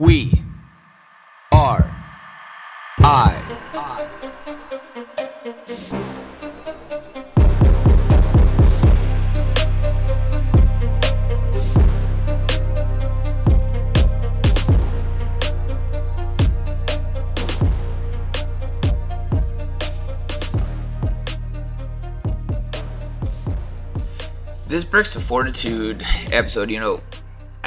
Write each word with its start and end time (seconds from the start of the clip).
We 0.00 0.30
are 1.50 1.90
I. 3.00 3.34
This 24.68 24.84
Bricks 24.84 25.16
of 25.16 25.24
Fortitude 25.24 26.04
episode, 26.30 26.70
you 26.70 26.78
know, 26.78 27.00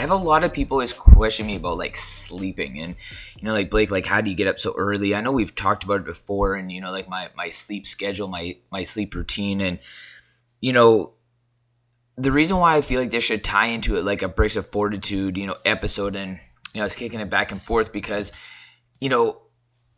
I 0.02 0.06
have 0.06 0.10
a 0.10 0.16
lot 0.16 0.44
of 0.44 0.52
people 0.52 0.82
is 0.82 0.94
question 0.94 1.46
me 1.46 1.58
about 1.58 1.78
like 1.78 1.96
sleeping 1.96 2.80
and 2.80 2.96
you 3.38 3.44
know 3.46 3.54
like 3.54 3.70
Blake 3.70 3.92
like 3.92 4.08
how 4.08 4.20
do 4.20 4.32
you 4.32 4.36
get 4.36 4.48
up 4.48 4.58
so 4.58 4.74
early? 4.76 5.14
I 5.14 5.22
know 5.22 5.32
we've 5.32 5.54
talked 5.54 5.84
about 5.84 6.00
it 6.00 6.06
before 6.06 6.56
and 6.56 6.72
you 6.72 6.82
know 6.82 6.92
like 6.92 7.08
my 7.08 7.30
my 7.38 7.50
sleep 7.50 7.86
schedule, 7.86 8.28
my 8.28 8.58
my 8.72 8.82
sleep 8.82 9.14
routine 9.14 9.62
and 9.62 9.78
you 10.60 10.74
know 10.74 11.14
the 12.18 12.32
reason 12.32 12.58
why 12.58 12.78
I 12.78 12.82
feel 12.82 13.00
like 13.00 13.12
this 13.12 13.24
should 13.24 13.44
tie 13.44 13.68
into 13.68 13.96
it 13.96 14.04
like 14.04 14.24
a 14.24 14.28
Bricks 14.28 14.56
of 14.56 14.72
Fortitude, 14.72 15.38
you 15.38 15.46
know, 15.46 15.58
episode 15.66 16.16
and 16.16 16.40
you 16.74 16.80
know, 16.80 16.86
it's 16.86 16.96
kicking 16.96 17.20
it 17.20 17.30
back 17.30 17.52
and 17.52 17.62
forth 17.62 17.94
because 17.94 18.32
you 19.00 19.10
know, 19.10 19.44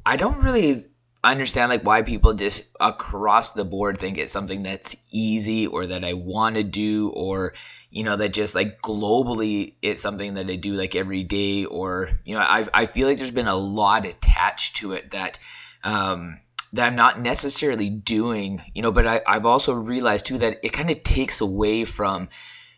I 0.06 0.18
don't 0.18 0.44
really 0.44 0.86
understand 1.32 1.70
like 1.70 1.84
why 1.84 2.02
people 2.02 2.34
just 2.34 2.76
across 2.80 3.52
the 3.52 3.64
board 3.64 4.00
think 4.00 4.18
it's 4.18 4.34
something 4.34 4.64
that's 4.64 4.96
easy 5.10 5.68
or 5.68 5.88
that 5.88 6.04
I 6.04 6.14
want 6.14 6.56
to 6.56 6.64
do 6.64 7.10
or 7.10 7.54
you 7.90 8.04
know 8.04 8.18
that 8.18 8.30
just 8.30 8.56
like 8.56 8.82
globally 8.82 9.76
it's 9.82 10.02
something 10.02 10.34
that 10.34 10.50
I 10.50 10.58
do 10.58 10.74
like 10.74 10.96
every 10.96 11.24
day 11.24 11.64
or 11.64 12.10
you 12.26 12.36
know 12.36 12.42
I 12.42 12.68
I 12.74 12.86
feel 12.88 13.08
like 13.08 13.18
there's 13.18 13.32
been 13.32 13.48
a 13.48 13.56
lot 13.56 14.06
attached 14.06 14.78
to 14.78 14.92
it 14.94 15.12
that 15.12 15.40
um 15.84 16.40
that 16.74 16.88
I'm 16.88 16.96
not 16.96 17.22
necessarily 17.22 17.90
doing 17.90 18.62
you 18.74 18.82
know 18.82 18.92
but 18.92 19.08
I 19.08 19.22
I've 19.26 19.46
also 19.46 19.74
realized 19.74 20.26
too 20.26 20.40
that 20.40 20.58
it 20.62 20.74
kind 20.74 20.90
of 20.90 21.04
takes 21.04 21.40
away 21.40 21.86
from 21.86 22.28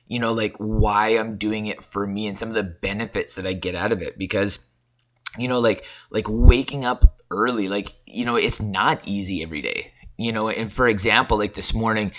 you 0.07 0.19
know 0.19 0.33
like 0.33 0.55
why 0.57 1.17
I'm 1.17 1.37
doing 1.37 1.65
it 1.65 1.83
for 1.83 2.05
me 2.05 2.27
and 2.27 2.37
some 2.37 2.49
of 2.49 2.55
the 2.55 2.63
benefits 2.63 3.35
that 3.35 3.47
I 3.47 3.53
get 3.53 3.73
out 3.73 3.91
of 3.91 4.03
it 4.03 4.19
because 4.19 4.59
you 5.35 5.47
know 5.47 5.59
like 5.59 5.85
like 6.11 6.25
waking 6.29 6.85
up 6.85 7.14
early 7.31 7.67
like 7.67 7.93
you 8.05 8.25
know 8.25 8.35
it's 8.35 8.61
not 8.61 9.01
easy 9.05 9.43
every 9.43 9.61
day 9.61 9.91
you 10.17 10.31
know 10.31 10.49
and 10.49 10.71
for 10.71 10.87
example 10.87 11.37
like 11.37 11.53
this 11.53 11.73
morning 11.73 12.11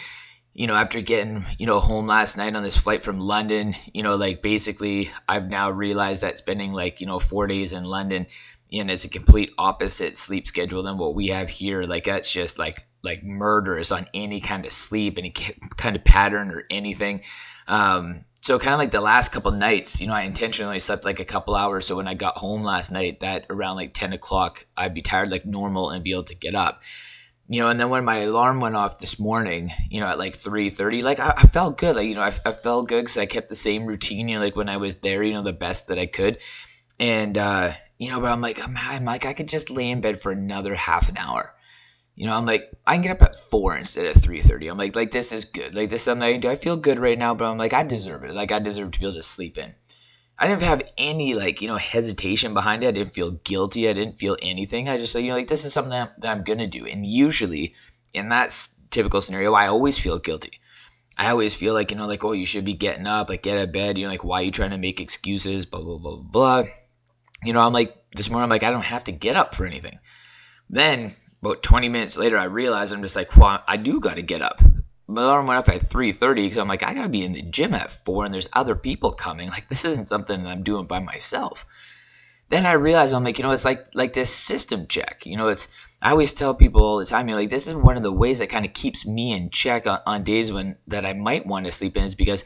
you 0.53 0.67
know 0.67 0.75
after 0.75 1.01
getting 1.01 1.45
you 1.59 1.67
know 1.67 1.81
home 1.81 2.07
last 2.07 2.37
night 2.37 2.57
on 2.57 2.63
this 2.63 2.77
flight 2.77 3.03
from 3.03 3.21
london 3.21 3.75
you 3.93 4.03
know 4.03 4.17
like 4.17 4.43
basically 4.43 5.11
i've 5.29 5.49
now 5.49 5.71
realized 5.71 6.23
that 6.23 6.39
spending 6.39 6.73
like 6.73 7.01
you 7.01 7.07
know 7.07 7.19
four 7.19 7.47
days 7.47 7.73
in 7.73 7.85
london 7.85 8.27
and 8.73 8.91
it's 8.91 9.05
a 9.05 9.09
complete 9.09 9.53
opposite 9.59 10.17
sleep 10.17 10.47
schedule 10.47 10.83
than 10.83 10.99
what 10.99 11.15
we 11.15 11.29
have 11.29 11.49
here. 11.49 11.83
Like 11.83 12.05
that's 12.05 12.31
just 12.31 12.59
like 12.59 12.85
like 13.03 13.23
murderous 13.23 13.93
on 13.93 14.07
any 14.15 14.41
kind 14.41 14.67
of 14.67 14.73
sleep 14.73 15.17
any 15.19 15.31
kind 15.31 15.97
of 15.97 16.05
pattern 16.05 16.51
or 16.51 16.65
anything. 16.71 17.23
Um 17.69 18.25
so 18.47 18.61
kind 18.61 18.75
of 18.75 18.79
like 18.79 18.93
the 18.93 19.01
last 19.01 19.33
couple 19.33 19.51
nights, 19.51 20.01
you 20.01 20.07
know, 20.07 20.13
I 20.13 20.23
intentionally 20.23 20.79
slept 20.79 21.05
like 21.05 21.19
a 21.19 21.25
couple 21.25 21.57
hours. 21.57 21.85
So 21.85 21.97
when 21.97 22.07
I 22.07 22.15
got 22.15 22.39
home 22.39 22.63
last 22.63 22.93
night, 22.93 23.19
that 23.19 23.47
around 23.51 23.75
like 23.75 23.93
10 23.93 24.13
o'clock, 24.13 24.65
I'd 24.77 24.95
be 24.95 25.03
tired 25.03 25.33
like 25.33 25.45
normal 25.45 25.91
and 25.91 26.05
be 26.05 26.13
able 26.13 26.27
to 26.27 26.37
get 26.37 26.55
up. 26.55 26.81
You 27.49 27.63
know, 27.63 27.71
and 27.71 27.81
then 27.81 27.91
when 27.91 28.05
my 28.05 28.19
alarm 28.19 28.61
went 28.61 28.77
off 28.77 29.01
this 29.01 29.19
morning, 29.19 29.73
you 29.91 29.99
know, 29.99 30.07
at 30.07 30.19
like 30.19 30.39
3:30, 30.39 31.03
like 31.03 31.19
I, 31.19 31.35
I, 31.37 31.43
felt 31.49 31.77
good. 31.77 31.97
Like 31.97 32.07
you 32.07 32.15
know, 32.15 32.23
I, 32.23 32.35
I 32.45 32.53
felt 32.53 32.89
good 32.89 33.03
because 33.03 33.19
I 33.19 33.27
kept 33.27 33.49
the 33.49 33.57
same 33.57 33.85
routine. 33.85 34.29
You 34.29 34.37
know, 34.37 34.45
like 34.45 34.55
when 34.55 34.69
I 34.69 34.77
was 34.77 34.95
there, 34.97 35.25
you 35.25 35.35
know, 35.35 35.43
the 35.43 35.53
best 35.53 35.89
that 35.89 35.99
I 35.99 36.07
could. 36.07 36.39
And 37.01 37.37
uh, 37.37 37.73
you 37.99 38.11
know, 38.11 38.21
but 38.21 38.31
I'm 38.31 38.41
like, 38.41 38.63
I'm, 38.63 38.77
I'm 38.77 39.05
like, 39.05 39.27
I 39.27 39.33
could 39.33 39.49
just 39.49 39.71
lay 39.71 39.91
in 39.91 40.01
bed 40.01 40.23
for 40.23 40.31
another 40.31 40.77
half 40.77 41.09
an 41.09 41.17
hour 41.17 41.53
you 42.17 42.27
know, 42.27 42.33
I'm 42.33 42.47
like, 42.47 42.73
I 42.87 42.95
can 42.95 43.03
get 43.03 43.13
up 43.13 43.23
at 43.23 43.39
four 43.51 43.77
instead 43.77 44.07
of 44.07 44.23
three 44.23 44.41
thirty. 44.41 44.69
I'm 44.69 44.79
like, 44.79 44.97
like 44.97 45.11
this 45.11 45.33
is 45.33 45.45
good. 45.45 45.75
Like 45.75 45.91
this, 45.91 46.09
I'm 46.09 46.19
like, 46.19 46.41
do 46.41 46.49
I 46.49 46.57
feel 46.57 46.77
good 46.77 46.99
right 46.99 47.19
now? 47.19 47.35
But 47.35 47.45
I'm 47.45 47.59
like, 47.59 47.75
I 47.75 47.83
deserve 47.83 48.25
it. 48.25 48.33
Like 48.33 48.53
I 48.53 48.59
deserve 48.59 48.93
to 48.93 48.99
be 48.99 49.05
able 49.05 49.17
to 49.17 49.23
sleep 49.23 49.59
in. 49.59 49.75
I 50.39 50.49
didn't 50.49 50.63
have 50.63 50.83
any 50.97 51.35
like 51.35 51.61
you 51.61 51.69
know 51.69 51.77
hesitation 51.77 52.55
behind 52.55 52.83
it. 52.83 52.89
I 52.89 52.93
didn't 52.93 53.13
feel 53.13 53.33
guilty. 53.33 53.89
I 53.89 53.93
didn't 53.93 54.19
feel 54.19 54.37
anything. 54.41 54.89
I 54.89 54.97
just 54.97 55.15
like 55.15 55.25
you 55.25 55.31
know 55.31 55.37
like 55.37 55.49
this 55.49 55.67
is 55.67 55.75
something 55.75 55.91
that, 55.91 56.19
that 56.21 56.31
I'm 56.31 56.43
gonna 56.43 56.67
do. 56.67 56.87
And 56.87 57.05
usually 57.05 57.75
in 58.15 58.31
that 58.31 58.57
typical 58.91 59.21
scenario, 59.21 59.53
I 59.53 59.69
always 59.69 59.99
feel 59.99 60.19
guilty. 60.19 60.61
I 61.19 61.31
always 61.31 61.55
feel 61.55 61.75
like 61.75 61.91
you 61.91 61.99
know 61.99 62.07
like 62.07 62.25
oh 62.25 62.33
you 62.33 62.47
should 62.47 62.65
be 62.65 62.75
getting 62.75 63.07
up 63.07 63.29
like 63.29 63.43
get 63.43 63.59
out 63.59 63.65
of 63.65 63.73
bed. 63.73 63.99
You 63.99 64.05
know 64.05 64.11
like 64.11 64.25
why 64.25 64.41
are 64.41 64.45
you 64.45 64.53
trying 64.53 64.71
to 64.71 64.79
make 64.79 65.01
excuses? 65.01 65.67
Blah 65.67 65.83
blah 65.83 65.99
blah 65.99 66.17
blah. 66.17 66.65
You 67.43 67.53
know 67.53 67.61
I'm 67.61 67.75
like 67.75 67.95
this 68.15 68.31
morning 68.31 68.45
I'm 68.45 68.51
like 68.51 68.63
I 68.63 68.71
don't 68.71 68.83
have 68.83 69.05
to 69.05 69.13
get 69.13 69.37
up 69.37 69.55
for 69.55 69.67
anything. 69.67 69.99
Then 70.69 71.15
about 71.47 71.63
20 71.63 71.89
minutes 71.89 72.17
later, 72.17 72.39
I 72.39 72.45
realized 72.45 72.93
I'm 72.93 73.03
just 73.03 73.17
like, 73.17 73.37
well, 73.37 73.63
I 73.67 73.77
do 73.77 74.01
got 74.01 74.15
to 74.15 74.23
get 74.23 74.43
up. 74.43 74.61
My 75.09 75.23
alarm 75.23 75.47
went 75.47 75.59
up 75.59 75.69
at 75.69 75.89
3:30 75.89 76.35
because 76.35 76.59
I'm 76.59 76.67
like, 76.67 76.83
I 76.83 76.93
gotta 76.93 77.09
be 77.09 77.25
in 77.25 77.33
the 77.33 77.43
gym 77.43 77.75
at 77.75 77.93
four, 77.93 78.25
and 78.25 78.35
there's 78.35 78.49
other 78.53 78.75
people 78.75 79.13
coming. 79.13 79.49
Like 79.51 79.69
this 79.69 79.85
isn't 79.85 80.09
something 80.09 80.43
that 80.43 80.49
I'm 80.49 80.65
doing 80.65 80.87
by 80.87 80.99
myself. 80.99 81.65
Then 82.49 82.67
I 82.67 82.73
realized 82.73 83.15
I'm 83.15 83.23
like, 83.23 83.39
you 83.39 83.45
know, 83.45 83.53
it's 83.53 83.65
like 83.65 83.87
like 83.95 84.15
this 84.15 84.31
system 84.31 84.89
check. 84.89 85.25
You 85.25 85.37
know, 85.37 85.47
it's 85.49 85.69
I 86.03 86.11
always 86.11 86.33
tell 86.33 86.55
people 86.55 86.83
all 86.83 86.99
the 86.99 87.07
time, 87.07 87.29
you 87.29 87.35
know, 87.35 87.41
like 87.41 87.51
this 87.51 87.69
is 87.69 87.75
one 87.77 87.97
of 87.97 88.03
the 88.03 88.13
ways 88.13 88.41
that 88.41 88.51
kind 88.51 88.67
of 88.67 88.73
keeps 88.73 89.07
me 89.07 89.33
in 89.33 89.51
check 89.51 89.87
on, 89.87 90.01
on 90.07 90.25
days 90.25 90.51
when 90.51 90.77
that 90.89 91.07
I 91.07 91.13
might 91.13 91.47
want 91.47 91.67
to 91.67 91.73
sleep 91.73 91.97
in 91.97 92.05
is 92.05 92.17
because 92.17 92.45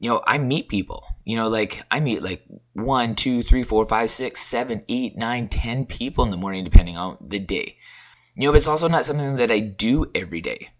you 0.00 0.10
know, 0.10 0.20
I 0.26 0.38
meet 0.38 0.68
people. 0.68 1.04
You 1.24 1.36
know, 1.36 1.48
like 1.48 1.80
I 1.88 2.00
meet 2.00 2.20
like 2.22 2.42
one, 2.72 3.14
two, 3.14 3.44
three, 3.44 3.62
four, 3.62 3.86
five, 3.86 4.10
six, 4.10 4.42
seven, 4.42 4.82
eight, 4.88 5.16
nine, 5.16 5.48
ten 5.48 5.86
people 5.86 6.24
in 6.24 6.32
the 6.32 6.36
morning, 6.36 6.64
depending 6.64 6.96
on 6.96 7.16
the 7.20 7.38
day. 7.38 7.76
You 8.34 8.46
know, 8.46 8.52
but 8.52 8.58
it's 8.58 8.66
also 8.66 8.88
not 8.88 9.04
something 9.04 9.36
that 9.36 9.50
I 9.50 9.60
do 9.60 10.10
every 10.14 10.40
day. 10.40 10.70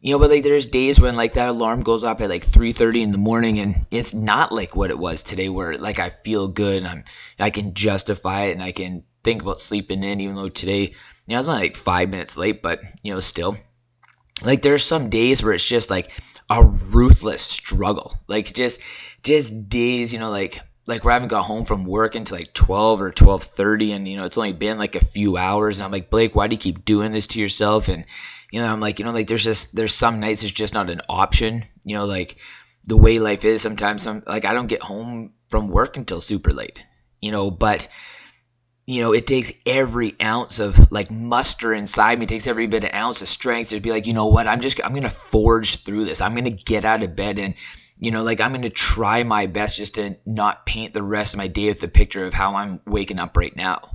You 0.00 0.12
know, 0.12 0.18
but 0.18 0.30
like 0.30 0.42
there's 0.42 0.66
days 0.66 1.00
when 1.00 1.16
like 1.16 1.34
that 1.34 1.48
alarm 1.48 1.82
goes 1.82 2.04
off 2.04 2.20
at 2.20 2.28
like 2.28 2.44
3:30 2.44 3.02
in 3.02 3.10
the 3.10 3.18
morning 3.18 3.58
and 3.58 3.86
it's 3.90 4.12
not 4.12 4.52
like 4.52 4.76
what 4.76 4.90
it 4.90 4.98
was 4.98 5.22
today 5.22 5.48
where 5.48 5.78
like 5.78 5.98
I 5.98 6.10
feel 6.10 6.48
good 6.48 6.76
and 6.76 6.86
I'm 6.86 7.04
I 7.38 7.50
can 7.50 7.72
justify 7.72 8.44
it 8.44 8.52
and 8.52 8.62
I 8.62 8.72
can 8.72 9.04
think 9.22 9.40
about 9.40 9.62
sleeping 9.62 10.02
in 10.02 10.20
even 10.20 10.36
though 10.36 10.50
today, 10.50 10.82
you 10.82 10.94
know, 11.28 11.36
I 11.36 11.38
was 11.38 11.48
only 11.48 11.62
like 11.62 11.76
5 11.76 12.10
minutes 12.10 12.36
late, 12.36 12.60
but 12.60 12.80
you 13.02 13.14
know, 13.14 13.20
still 13.20 13.56
like 14.42 14.60
there's 14.60 14.84
some 14.84 15.08
days 15.10 15.42
where 15.42 15.54
it's 15.54 15.64
just 15.64 15.88
like 15.88 16.10
a 16.50 16.62
ruthless 16.62 17.42
struggle. 17.42 18.18
Like 18.28 18.52
just 18.52 18.80
just 19.22 19.68
days, 19.68 20.12
you 20.12 20.18
know, 20.18 20.30
like 20.30 20.60
like 20.86 21.04
I 21.04 21.14
haven't 21.14 21.28
got 21.28 21.44
home 21.44 21.64
from 21.64 21.84
work 21.84 22.14
until 22.14 22.36
like 22.36 22.52
12 22.52 23.00
or 23.00 23.10
12:30 23.10 23.96
and 23.96 24.08
you 24.08 24.16
know 24.16 24.24
it's 24.24 24.38
only 24.38 24.52
been 24.52 24.78
like 24.78 24.94
a 24.94 25.04
few 25.04 25.36
hours 25.36 25.78
and 25.78 25.84
I'm 25.84 25.92
like 25.92 26.10
Blake 26.10 26.34
why 26.34 26.46
do 26.46 26.54
you 26.54 26.60
keep 26.60 26.84
doing 26.84 27.12
this 27.12 27.28
to 27.28 27.40
yourself? 27.40 27.88
And 27.88 28.04
you 28.50 28.60
know 28.60 28.66
I'm 28.66 28.80
like 28.80 28.98
you 28.98 29.04
know 29.04 29.12
like 29.12 29.28
there's 29.28 29.44
just 29.44 29.74
there's 29.74 29.94
some 29.94 30.20
nights 30.20 30.42
it's 30.42 30.52
just 30.52 30.74
not 30.74 30.90
an 30.90 31.02
option 31.08 31.64
you 31.84 31.96
know 31.96 32.04
like 32.04 32.36
the 32.86 32.96
way 32.96 33.18
life 33.18 33.44
is 33.44 33.62
sometimes 33.62 34.06
I'm 34.06 34.22
like 34.26 34.44
I 34.44 34.52
don't 34.52 34.66
get 34.66 34.82
home 34.82 35.32
from 35.48 35.68
work 35.68 35.96
until 35.96 36.20
super 36.20 36.52
late 36.52 36.82
you 37.20 37.30
know 37.30 37.50
but 37.50 37.88
you 38.86 39.00
know 39.00 39.12
it 39.12 39.26
takes 39.26 39.52
every 39.64 40.14
ounce 40.20 40.58
of 40.58 40.92
like 40.92 41.10
muster 41.10 41.72
inside 41.72 42.18
me 42.18 42.24
it 42.24 42.28
takes 42.28 42.46
every 42.46 42.66
bit 42.66 42.84
of 42.84 42.90
ounce 42.92 43.22
of 43.22 43.28
strength 43.28 43.70
to 43.70 43.80
be 43.80 43.90
like 43.90 44.06
you 44.06 44.12
know 44.12 44.26
what? 44.26 44.46
I'm 44.46 44.60
just 44.60 44.78
I'm 44.84 44.94
to 44.94 45.08
forge 45.08 45.82
through 45.84 46.04
this. 46.04 46.20
I'm 46.20 46.36
to 46.36 46.50
get 46.50 46.84
out 46.84 47.02
of 47.02 47.16
bed 47.16 47.38
and 47.38 47.54
you 47.98 48.10
know, 48.10 48.22
like 48.22 48.40
I'm 48.40 48.52
going 48.52 48.62
to 48.62 48.70
try 48.70 49.22
my 49.22 49.46
best 49.46 49.76
just 49.76 49.94
to 49.94 50.16
not 50.26 50.66
paint 50.66 50.94
the 50.94 51.02
rest 51.02 51.34
of 51.34 51.38
my 51.38 51.48
day 51.48 51.68
with 51.68 51.80
the 51.80 51.88
picture 51.88 52.26
of 52.26 52.34
how 52.34 52.56
I'm 52.56 52.80
waking 52.86 53.18
up 53.18 53.36
right 53.36 53.54
now. 53.54 53.90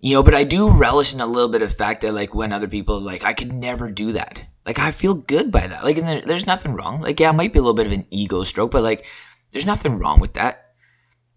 You 0.00 0.14
know, 0.14 0.22
but 0.22 0.34
I 0.34 0.44
do 0.44 0.68
relish 0.68 1.14
in 1.14 1.20
a 1.20 1.26
little 1.26 1.50
bit 1.50 1.62
of 1.62 1.74
fact 1.74 2.02
that 2.02 2.12
like 2.12 2.34
when 2.34 2.52
other 2.52 2.68
people 2.68 3.00
like 3.00 3.24
I 3.24 3.32
could 3.34 3.52
never 3.52 3.90
do 3.90 4.12
that. 4.12 4.44
Like 4.64 4.78
I 4.78 4.90
feel 4.90 5.14
good 5.14 5.50
by 5.50 5.66
that. 5.66 5.84
Like 5.84 5.96
and 5.96 6.08
there, 6.08 6.22
there's 6.22 6.46
nothing 6.46 6.74
wrong. 6.74 7.00
Like 7.00 7.20
yeah, 7.20 7.30
it 7.30 7.34
might 7.34 7.52
be 7.52 7.58
a 7.58 7.62
little 7.62 7.74
bit 7.74 7.86
of 7.86 7.92
an 7.92 8.06
ego 8.10 8.44
stroke, 8.44 8.72
but 8.72 8.82
like 8.82 9.06
there's 9.52 9.66
nothing 9.66 9.98
wrong 9.98 10.20
with 10.20 10.34
that. 10.34 10.64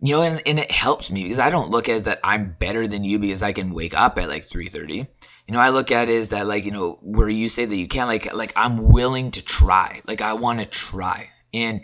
You 0.02 0.16
know, 0.16 0.22
and, 0.22 0.42
and 0.46 0.60
it 0.60 0.72
helps 0.72 1.10
me 1.10 1.24
because 1.24 1.40
I 1.40 1.50
don't 1.50 1.72
look 1.72 1.90
as 1.90 2.04
that 2.04 2.20
I'm 2.24 2.56
better 2.58 2.88
than 2.88 3.04
you 3.04 3.20
because 3.20 3.42
I 3.42 3.54
can 3.54 3.74
wake 3.74 3.94
up 3.94 4.18
at 4.18 4.30
like 4.30 4.50
3:30. 4.50 5.08
You 5.48 5.54
know, 5.54 5.60
I 5.60 5.70
look 5.70 5.92
at 5.92 6.10
it 6.10 6.16
as 6.16 6.30
that 6.30 6.48
like, 6.48 6.66
you 6.66 6.72
know, 6.72 7.00
where 7.02 7.30
you 7.30 7.50
say 7.50 7.66
that 7.66 7.76
you 7.76 7.88
can't 7.88 8.08
like 8.08 8.34
like 8.34 8.54
I'm 8.56 8.90
willing 8.90 9.32
to 9.32 9.42
try. 9.44 10.02
Like 10.06 10.22
I 10.22 10.34
want 10.34 10.60
to 10.60 10.66
try. 10.66 11.30
And 11.54 11.82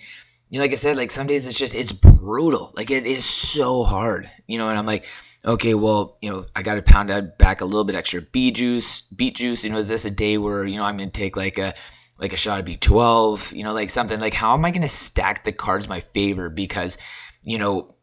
you 0.50 0.60
know, 0.60 0.64
like 0.64 0.72
I 0.72 0.76
said, 0.76 0.98
like 0.98 1.12
some 1.12 1.28
days 1.28 1.46
it's 1.46 1.58
just 1.58 1.76
it's 1.76 1.92
brutal. 1.92 2.72
Like 2.76 2.92
it 2.92 3.06
is 3.06 3.26
so 3.26 3.84
hard. 3.84 4.30
You 4.48 4.58
know, 4.58 4.70
and 4.70 4.78
I'm 4.78 4.86
like, 4.86 5.06
okay, 5.44 5.74
well, 5.74 6.18
you 6.22 6.30
know, 6.30 6.46
I 6.56 6.64
got 6.64 6.76
to 6.76 6.82
pound 6.82 7.12
out 7.12 7.38
back 7.38 7.62
a 7.62 7.66
little 7.66 7.84
bit 7.84 7.96
extra 7.96 8.22
beet 8.22 8.56
juice, 8.56 9.02
beet 9.02 9.36
juice. 9.36 9.64
You 9.64 9.72
know, 9.72 9.78
is 9.78 9.88
this 9.88 10.06
a 10.06 10.12
day 10.12 10.38
where 10.38 10.66
you 10.66 10.78
know 10.78 10.84
I'm 10.84 10.98
gonna 10.98 11.10
take 11.10 11.36
like 11.36 11.58
a 11.58 11.74
like 12.20 12.34
a 12.34 12.38
shot 12.38 12.60
of 12.60 12.66
B12? 12.66 13.54
You 13.54 13.64
know, 13.64 13.74
like 13.74 13.90
something 13.90 14.20
like 14.20 14.34
how 14.34 14.54
am 14.54 14.66
I 14.66 14.72
gonna 14.72 14.88
stack 14.88 15.44
the 15.44 15.52
cards 15.52 15.88
my 15.88 16.02
favor 16.02 16.50
because 16.50 16.98
you 17.44 17.58
know 17.58 17.96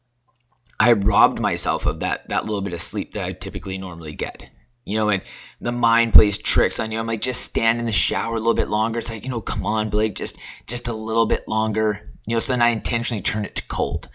I 0.79 0.93
robbed 0.93 1.41
myself 1.41 1.87
of 1.87 2.00
that 2.00 2.29
that 2.29 2.44
little 2.44 2.61
bit 2.61 2.75
of 2.75 2.82
sleep 2.82 3.14
that 3.14 3.25
I 3.25 3.32
typically 3.32 3.79
normally 3.79 4.14
get. 4.14 4.49
You 4.84 4.96
know, 4.96 5.08
and 5.11 5.23
the 5.61 5.73
mind 5.73 6.12
plays 6.12 6.38
tricks 6.38 6.81
on 6.81 6.90
you. 6.90 6.99
I'm 6.99 7.06
like, 7.06 7.20
just 7.20 7.43
stand 7.43 7.79
in 7.79 7.87
the 7.87 7.93
shower 7.93 8.34
a 8.34 8.38
little 8.38 8.55
bit 8.55 8.69
longer. 8.69 8.99
It's 8.99 9.11
like, 9.11 9.23
you 9.23 9.31
know, 9.31 9.40
come 9.40 9.64
on, 9.64 9.90
Blake, 9.90 10.17
just 10.17 10.37
just 10.67 10.88
a 10.88 10.93
little 10.93 11.26
bit 11.26 11.46
longer. 11.46 12.00
You 12.26 12.37
know, 12.37 12.40
so 12.40 12.52
then 12.52 12.62
I 12.62 12.70
intentionally 12.70 13.23
turn 13.23 13.44
it 13.44 13.56
to 13.56 13.67
cold. 13.69 14.08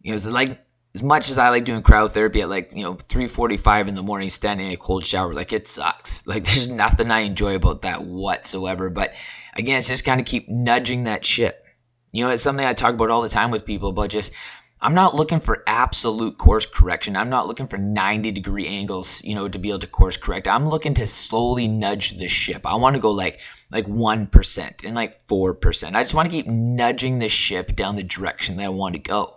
You 0.00 0.10
know, 0.10 0.16
it's 0.16 0.26
like 0.26 0.60
as 0.94 1.02
much 1.02 1.30
as 1.30 1.38
I 1.38 1.50
like 1.50 1.64
doing 1.64 1.82
cryotherapy 1.82 2.42
at 2.42 2.48
like 2.48 2.72
you 2.74 2.82
know 2.82 2.94
3:45 2.94 3.88
in 3.88 3.94
the 3.94 4.02
morning, 4.02 4.30
standing 4.30 4.66
in 4.66 4.72
a 4.72 4.76
cold 4.76 5.04
shower, 5.04 5.32
like 5.32 5.52
it 5.52 5.68
sucks. 5.68 6.26
Like 6.30 6.44
there's 6.44 6.68
nothing 6.68 7.10
I 7.10 7.20
enjoy 7.20 7.54
about 7.54 7.82
that 7.82 8.02
whatsoever. 8.02 8.90
But 8.90 9.12
again, 9.54 9.78
it's 9.78 9.88
just 9.88 10.04
kind 10.04 10.20
of 10.20 10.26
keep 10.26 10.48
nudging 10.48 11.04
that 11.04 11.24
ship. 11.24 11.64
You 12.12 12.24
know, 12.24 12.30
it's 12.30 12.42
something 12.42 12.64
I 12.64 12.74
talk 12.74 12.94
about 12.94 13.10
all 13.10 13.22
the 13.22 13.28
time 13.28 13.50
with 13.50 13.64
people, 13.64 13.92
but 13.92 14.10
just 14.10 14.32
I'm 14.82 14.94
not 14.94 15.14
looking 15.14 15.40
for 15.40 15.62
absolute 15.66 16.38
course 16.38 16.64
correction. 16.64 17.14
I'm 17.14 17.28
not 17.28 17.46
looking 17.46 17.66
for 17.66 17.76
90 17.76 18.30
degree 18.30 18.66
angles, 18.66 19.22
you 19.22 19.34
know, 19.34 19.46
to 19.46 19.58
be 19.58 19.68
able 19.68 19.80
to 19.80 19.86
course 19.86 20.16
correct. 20.16 20.48
I'm 20.48 20.70
looking 20.70 20.94
to 20.94 21.06
slowly 21.06 21.68
nudge 21.68 22.16
the 22.16 22.28
ship. 22.28 22.62
I 22.64 22.76
want 22.76 22.96
to 22.96 23.00
go 23.00 23.10
like 23.10 23.40
like 23.70 23.86
1% 23.86 24.84
and 24.84 24.94
like 24.94 25.26
4%. 25.28 25.94
I 25.94 26.02
just 26.02 26.14
want 26.14 26.30
to 26.30 26.34
keep 26.34 26.46
nudging 26.46 27.18
the 27.18 27.28
ship 27.28 27.76
down 27.76 27.96
the 27.96 28.02
direction 28.02 28.56
that 28.56 28.64
I 28.64 28.68
want 28.70 28.94
to 28.94 29.00
go. 29.00 29.36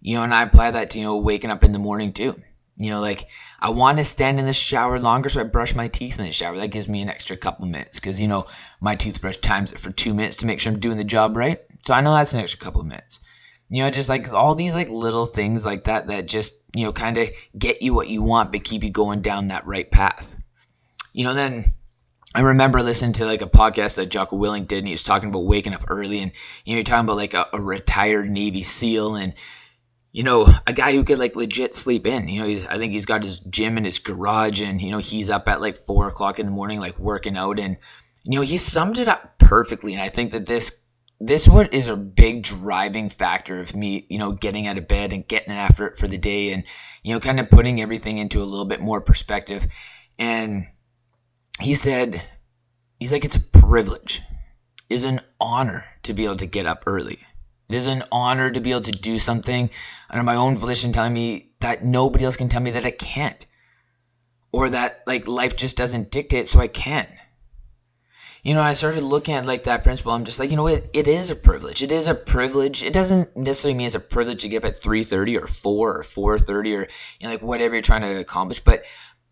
You 0.00 0.16
know, 0.16 0.24
and 0.24 0.34
I 0.34 0.42
apply 0.42 0.72
that 0.72 0.90
to, 0.90 0.98
you 0.98 1.04
know, 1.04 1.18
waking 1.18 1.50
up 1.50 1.62
in 1.62 1.70
the 1.70 1.78
morning 1.78 2.12
too. 2.12 2.42
You 2.76 2.90
know, 2.90 3.00
like 3.00 3.28
I 3.60 3.70
want 3.70 3.98
to 3.98 4.04
stand 4.04 4.40
in 4.40 4.46
the 4.46 4.52
shower 4.52 4.98
longer, 4.98 5.28
so 5.28 5.40
I 5.40 5.44
brush 5.44 5.76
my 5.76 5.86
teeth 5.86 6.18
in 6.18 6.24
the 6.24 6.32
shower. 6.32 6.56
That 6.56 6.72
gives 6.72 6.88
me 6.88 7.00
an 7.00 7.08
extra 7.08 7.36
couple 7.36 7.66
minutes 7.66 8.00
because, 8.00 8.20
you 8.20 8.26
know, 8.26 8.48
my 8.80 8.96
toothbrush 8.96 9.36
times 9.36 9.72
it 9.72 9.78
for 9.78 9.92
two 9.92 10.14
minutes 10.14 10.38
to 10.38 10.46
make 10.46 10.58
sure 10.58 10.72
I'm 10.72 10.80
doing 10.80 10.98
the 10.98 11.04
job 11.04 11.36
right. 11.36 11.60
So 11.86 11.94
I 11.94 12.00
know 12.00 12.12
that's 12.12 12.34
an 12.34 12.40
extra 12.40 12.58
couple 12.58 12.82
minutes 12.82 13.20
you 13.68 13.82
know 13.82 13.90
just 13.90 14.08
like 14.08 14.32
all 14.32 14.54
these 14.54 14.72
like 14.72 14.88
little 14.88 15.26
things 15.26 15.64
like 15.64 15.84
that 15.84 16.06
that 16.08 16.26
just 16.26 16.54
you 16.74 16.84
know 16.84 16.92
kind 16.92 17.16
of 17.16 17.28
get 17.58 17.82
you 17.82 17.94
what 17.94 18.08
you 18.08 18.22
want 18.22 18.52
but 18.52 18.64
keep 18.64 18.84
you 18.84 18.90
going 18.90 19.22
down 19.22 19.48
that 19.48 19.66
right 19.66 19.90
path 19.90 20.34
you 21.12 21.24
know 21.24 21.34
then 21.34 21.74
I 22.34 22.40
remember 22.40 22.82
listening 22.82 23.12
to 23.14 23.26
like 23.26 23.42
a 23.42 23.46
podcast 23.46 23.94
that 23.94 24.06
Jocko 24.06 24.36
Willink 24.36 24.66
did, 24.66 24.78
and 24.78 24.88
he 24.88 24.92
was 24.92 25.04
talking 25.04 25.28
about 25.28 25.44
waking 25.44 25.72
up 25.72 25.84
early, 25.86 26.18
and 26.18 26.32
you 26.64 26.72
know, 26.72 26.78
you're 26.78 26.82
talking 26.82 27.04
about 27.04 27.16
like 27.16 27.34
a, 27.34 27.46
a 27.52 27.60
retired 27.60 28.28
Navy 28.28 28.64
SEAL, 28.64 29.14
and 29.14 29.34
you 30.10 30.24
know, 30.24 30.52
a 30.66 30.72
guy 30.72 30.92
who 30.92 31.04
could 31.04 31.20
like 31.20 31.36
legit 31.36 31.76
sleep 31.76 32.08
in. 32.08 32.26
You 32.26 32.40
know, 32.40 32.48
he's 32.48 32.66
I 32.66 32.78
think 32.78 32.92
he's 32.92 33.06
got 33.06 33.22
his 33.22 33.38
gym 33.38 33.78
in 33.78 33.84
his 33.84 34.00
garage, 34.00 34.60
and 34.60 34.80
you 34.80 34.90
know, 34.90 34.98
he's 34.98 35.30
up 35.30 35.46
at 35.46 35.60
like 35.60 35.76
four 35.76 36.08
o'clock 36.08 36.40
in 36.40 36.46
the 36.46 36.52
morning, 36.52 36.80
like 36.80 36.98
working 36.98 37.36
out, 37.36 37.60
and 37.60 37.76
you 38.24 38.40
know, 38.40 38.44
he 38.44 38.56
summed 38.56 38.98
it 38.98 39.06
up 39.06 39.38
perfectly, 39.38 39.92
and 39.92 40.02
I 40.02 40.08
think 40.08 40.32
that 40.32 40.44
this 40.44 40.76
this 41.26 41.48
what 41.48 41.72
is 41.72 41.88
a 41.88 41.96
big 41.96 42.42
driving 42.42 43.08
factor 43.08 43.58
of 43.60 43.74
me, 43.74 44.06
you 44.10 44.18
know, 44.18 44.32
getting 44.32 44.66
out 44.66 44.76
of 44.76 44.86
bed 44.86 45.12
and 45.12 45.26
getting 45.26 45.54
after 45.54 45.86
it 45.86 45.96
for 45.96 46.06
the 46.06 46.18
day 46.18 46.52
and, 46.52 46.64
you 47.02 47.14
know, 47.14 47.20
kind 47.20 47.40
of 47.40 47.48
putting 47.48 47.80
everything 47.80 48.18
into 48.18 48.42
a 48.42 48.44
little 48.44 48.66
bit 48.66 48.80
more 48.80 49.00
perspective. 49.00 49.66
And 50.18 50.66
he 51.58 51.74
said, 51.74 52.22
he's 53.00 53.10
like, 53.10 53.24
it's 53.24 53.36
a 53.36 53.40
privilege. 53.40 54.20
It 54.90 54.94
is 54.94 55.04
an 55.04 55.22
honor 55.40 55.84
to 56.02 56.12
be 56.12 56.24
able 56.24 56.36
to 56.36 56.46
get 56.46 56.66
up 56.66 56.84
early. 56.86 57.18
It 57.70 57.76
is 57.76 57.86
an 57.86 58.04
honor 58.12 58.50
to 58.50 58.60
be 58.60 58.72
able 58.72 58.82
to 58.82 58.92
do 58.92 59.18
something 59.18 59.70
under 60.10 60.22
my 60.22 60.36
own 60.36 60.58
volition 60.58 60.92
telling 60.92 61.14
me 61.14 61.52
that 61.60 61.84
nobody 61.84 62.26
else 62.26 62.36
can 62.36 62.50
tell 62.50 62.60
me 62.60 62.72
that 62.72 62.84
I 62.84 62.90
can't. 62.90 63.46
Or 64.52 64.68
that 64.68 65.02
like 65.06 65.26
life 65.26 65.56
just 65.56 65.78
doesn't 65.78 66.10
dictate 66.10 66.48
so 66.48 66.60
I 66.60 66.68
can 66.68 67.08
you 68.44 68.52
know, 68.52 68.60
I 68.60 68.74
started 68.74 69.02
looking 69.02 69.34
at 69.34 69.46
like 69.46 69.64
that 69.64 69.84
principle. 69.84 70.12
I'm 70.12 70.24
just 70.24 70.38
like, 70.38 70.50
you 70.50 70.56
know, 70.56 70.66
it, 70.66 70.90
it 70.92 71.08
is 71.08 71.30
a 71.30 71.34
privilege. 71.34 71.82
It 71.82 71.90
is 71.90 72.08
a 72.08 72.14
privilege. 72.14 72.82
It 72.82 72.92
doesn't 72.92 73.34
necessarily 73.34 73.78
mean 73.78 73.86
it's 73.86 73.94
a 73.94 74.00
privilege 74.00 74.42
to 74.42 74.50
get 74.50 74.62
up 74.62 74.70
at 74.70 74.82
3:30 74.82 75.42
or 75.42 75.46
4 75.46 75.96
or 75.96 76.02
4:30 76.04 76.50
or 76.50 76.62
you 76.62 76.76
know, 77.22 77.30
like 77.30 77.40
whatever 77.40 77.74
you're 77.74 77.82
trying 77.82 78.02
to 78.02 78.20
accomplish. 78.20 78.60
But 78.62 78.84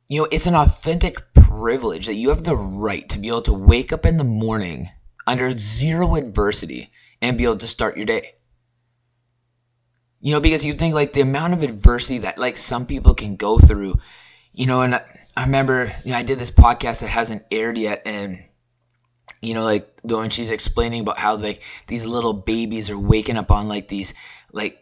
you 0.09 0.19
know, 0.19 0.29
it's 0.31 0.47
an 0.47 0.55
authentic 0.55 1.35
privilege 1.35 2.07
that 2.07 2.15
you 2.15 2.31
have 2.31 2.43
the 2.43 2.57
right 2.57 3.07
to 3.11 3.19
be 3.19 3.29
able 3.29 3.43
to 3.43 3.53
wake 3.53 3.93
up 3.93 4.07
in 4.07 4.17
the 4.17 4.25
morning 4.25 4.89
under 5.27 5.51
zero 5.51 6.17
adversity 6.17 6.91
and 7.21 7.37
be 7.37 7.45
able 7.45 7.59
to 7.59 7.67
start 7.67 7.99
your 7.99 8.07
day. 8.07 8.35
You 10.21 10.33
know, 10.33 10.41
because 10.41 10.65
you 10.65 10.73
think 10.73 10.95
like 10.95 11.13
the 11.13 11.21
amount 11.21 11.53
of 11.53 11.63
adversity 11.63 12.21
that 12.21 12.39
like 12.39 12.57
some 12.57 12.87
people 12.87 13.15
can 13.15 13.37
go 13.37 13.59
through, 13.59 14.01
you 14.55 14.65
know, 14.65 14.81
and 14.81 14.95
I, 14.95 15.03
I 15.37 15.45
remember, 15.45 15.93
you 16.03 16.13
know, 16.13 16.17
I 16.17 16.23
did 16.23 16.39
this 16.39 16.51
podcast 16.51 17.01
that 17.01 17.09
hasn't 17.09 17.45
aired 17.51 17.77
yet 17.77 18.03
and 18.07 18.43
you 19.43 19.55
know, 19.55 19.65
like 19.65 19.93
when 20.03 20.31
she's 20.31 20.51
explaining 20.51 21.01
about 21.01 21.19
how 21.19 21.35
like 21.35 21.61
these 21.89 22.05
little 22.05 22.33
babies 22.33 22.91
are 22.91 22.99
waking 22.99 23.37
up 23.37 23.51
on 23.51 23.69
like 23.69 23.89
these 23.89 24.15
like 24.53 24.79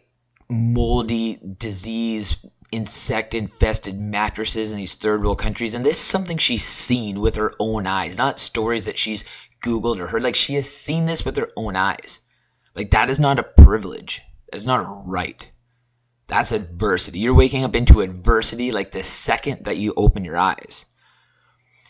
moldy 0.47 1.39
disease 1.57 2.37
insect 2.71 3.33
infested 3.33 3.99
mattresses 3.99 4.71
in 4.71 4.77
these 4.77 4.93
third 4.93 5.23
world 5.23 5.39
countries. 5.39 5.73
And 5.73 5.83
this 5.83 5.97
is 5.97 6.03
something 6.03 6.37
she's 6.37 6.63
seen 6.63 7.19
with 7.19 7.35
her 7.35 7.53
own 7.59 7.87
eyes 7.87 8.17
not 8.17 8.39
stories 8.39 8.85
that 8.85 8.99
she's 8.99 9.25
googled 9.63 9.99
or 9.99 10.07
heard. 10.07 10.23
Like 10.23 10.35
she 10.35 10.53
has 10.53 10.69
seen 10.69 11.07
this 11.07 11.25
with 11.25 11.37
her 11.37 11.49
own 11.57 11.75
eyes. 11.75 12.19
Like 12.75 12.91
that 12.91 13.09
is 13.09 13.19
not 13.19 13.39
a 13.39 13.43
privilege. 13.43 14.21
That's 14.51 14.67
not 14.67 14.81
a 14.81 15.09
right. 15.09 15.49
That's 16.27 16.51
adversity. 16.51 17.19
You're 17.19 17.33
waking 17.33 17.63
up 17.63 17.75
into 17.75 18.01
adversity 18.01 18.71
like 18.71 18.91
the 18.91 19.03
second 19.03 19.65
that 19.65 19.77
you 19.77 19.93
open 19.97 20.23
your 20.23 20.37
eyes 20.37 20.85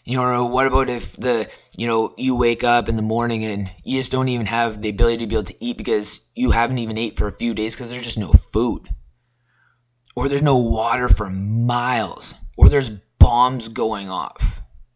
you 0.04 0.18
know, 0.18 0.46
what 0.46 0.66
about 0.66 0.90
if 0.90 1.16
the 1.16 1.48
you 1.78 1.86
know 1.88 2.14
you 2.18 2.36
wake 2.36 2.64
up 2.64 2.90
in 2.90 2.96
the 2.96 3.04
morning 3.04 3.46
and 3.46 3.72
you 3.84 4.00
just 4.00 4.12
don't 4.12 4.30
even 4.30 4.48
have 4.48 4.82
the 4.82 4.90
ability 4.90 5.20
to 5.20 5.28
be 5.28 5.36
able 5.36 5.46
to 5.46 5.64
eat 5.64 5.78
because 5.78 6.22
you 6.36 6.50
haven't 6.50 6.80
even 6.80 6.98
ate 6.98 7.18
for 7.18 7.28
a 7.28 7.32
few 7.32 7.54
days 7.54 7.76
because 7.76 7.92
there's 7.92 8.06
just 8.06 8.18
no 8.18 8.34
food, 8.52 8.90
or 10.16 10.28
there's 10.28 10.42
no 10.42 10.58
water 10.58 11.08
for 11.08 11.30
miles, 11.30 12.34
or 12.58 12.68
there's 12.68 12.90
bombs 13.20 13.68
going 13.68 14.10
off. 14.10 14.44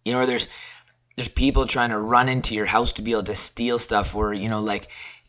You 0.04 0.14
know, 0.14 0.26
there's 0.26 0.48
there's 1.16 1.28
people 1.28 1.68
trying 1.68 1.92
to 1.92 2.00
run 2.00 2.28
into 2.28 2.56
your 2.56 2.66
house 2.66 2.94
to 2.94 3.04
be 3.04 3.12
able 3.12 3.26
to 3.26 3.36
steal 3.36 3.78
stuff, 3.78 4.16
or 4.16 4.34
you 4.34 4.50
know, 4.50 4.60
like 4.60 4.88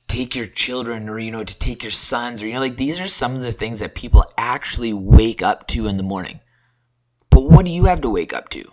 take 0.08 0.34
your 0.34 0.46
children, 0.46 1.10
or 1.10 1.18
you 1.18 1.30
know, 1.30 1.44
to 1.44 1.58
take 1.58 1.82
your 1.82 1.92
sons, 1.92 2.42
or 2.42 2.46
you 2.46 2.54
know, 2.54 2.60
like 2.60 2.78
these 2.78 2.98
are 2.98 3.08
some 3.08 3.36
of 3.36 3.42
the 3.42 3.52
things 3.52 3.80
that 3.80 3.94
people 3.94 4.24
actually 4.38 4.94
wake 4.94 5.42
up 5.42 5.68
to 5.68 5.86
in 5.86 5.98
the 5.98 6.02
morning. 6.02 6.40
But 7.28 7.50
what 7.50 7.66
do 7.66 7.70
you 7.70 7.84
have 7.84 8.00
to 8.00 8.08
wake 8.08 8.32
up 8.32 8.48
to? 8.50 8.64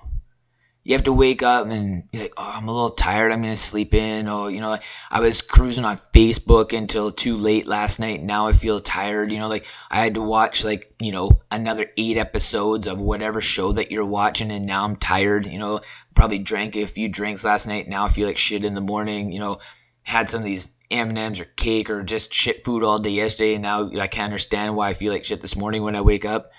You 0.86 0.96
have 0.96 1.06
to 1.06 1.14
wake 1.14 1.44
up 1.44 1.68
and 1.68 2.12
be 2.12 2.20
like, 2.20 2.34
oh, 2.36 2.52
I'm 2.56 2.68
a 2.68 2.74
little 2.74 2.92
tired. 2.92 3.32
I'm 3.32 3.42
gonna 3.42 3.56
sleep 3.56 3.94
in. 3.94 4.28
Or 4.28 4.52
you 4.52 4.60
know, 4.60 4.78
I 5.10 5.22
was 5.22 5.42
cruising 5.42 5.86
on 5.86 6.02
Facebook 6.14 6.78
until 6.78 7.12
too 7.12 7.38
late 7.38 7.66
last 7.66 8.00
night. 8.00 8.22
Now 8.22 8.48
I 8.48 8.54
feel 8.54 8.82
tired. 8.82 9.32
You 9.32 9.40
know, 9.40 9.48
like 9.48 9.66
I 9.90 10.04
had 10.04 10.16
to 10.16 10.22
watch 10.22 10.66
like 10.66 10.94
you 11.00 11.14
know 11.14 11.42
another 11.50 11.90
eight 11.96 12.18
episodes 12.18 12.88
of 12.88 13.00
whatever 13.00 13.40
show 13.40 13.72
that 13.74 13.92
you're 13.92 14.06
watching, 14.06 14.52
and 14.52 14.66
now 14.66 14.84
I'm 14.84 14.98
tired. 14.98 15.46
You 15.46 15.60
know, 15.60 15.80
probably 16.16 16.40
drank 16.40 16.76
a 16.76 16.86
few 16.86 17.08
drinks 17.08 17.46
last 17.46 17.66
night. 17.66 17.88
Now 17.88 18.06
I 18.06 18.10
feel 18.10 18.28
like 18.28 18.38
shit 18.38 18.66
in 18.66 18.76
the 18.76 18.82
morning. 18.82 19.32
You 19.32 19.40
know, 19.40 19.60
had 20.02 20.30
some 20.30 20.40
of 20.40 20.46
these 20.46 20.68
M&Ms 20.92 21.40
or 21.40 21.46
cake 21.46 21.90
or 21.90 22.04
just 22.04 22.34
shit 22.34 22.66
food 22.66 22.84
all 22.84 23.00
day 23.00 23.12
yesterday, 23.12 23.54
and 23.54 23.64
now 23.64 23.90
I 23.90 24.08
can't 24.08 24.26
understand 24.26 24.76
why 24.76 24.90
I 24.90 24.96
feel 24.96 25.14
like 25.14 25.24
shit 25.24 25.42
this 25.42 25.56
morning 25.56 25.82
when 25.82 25.96
I 25.96 26.02
wake 26.02 26.26
up. 26.26 26.52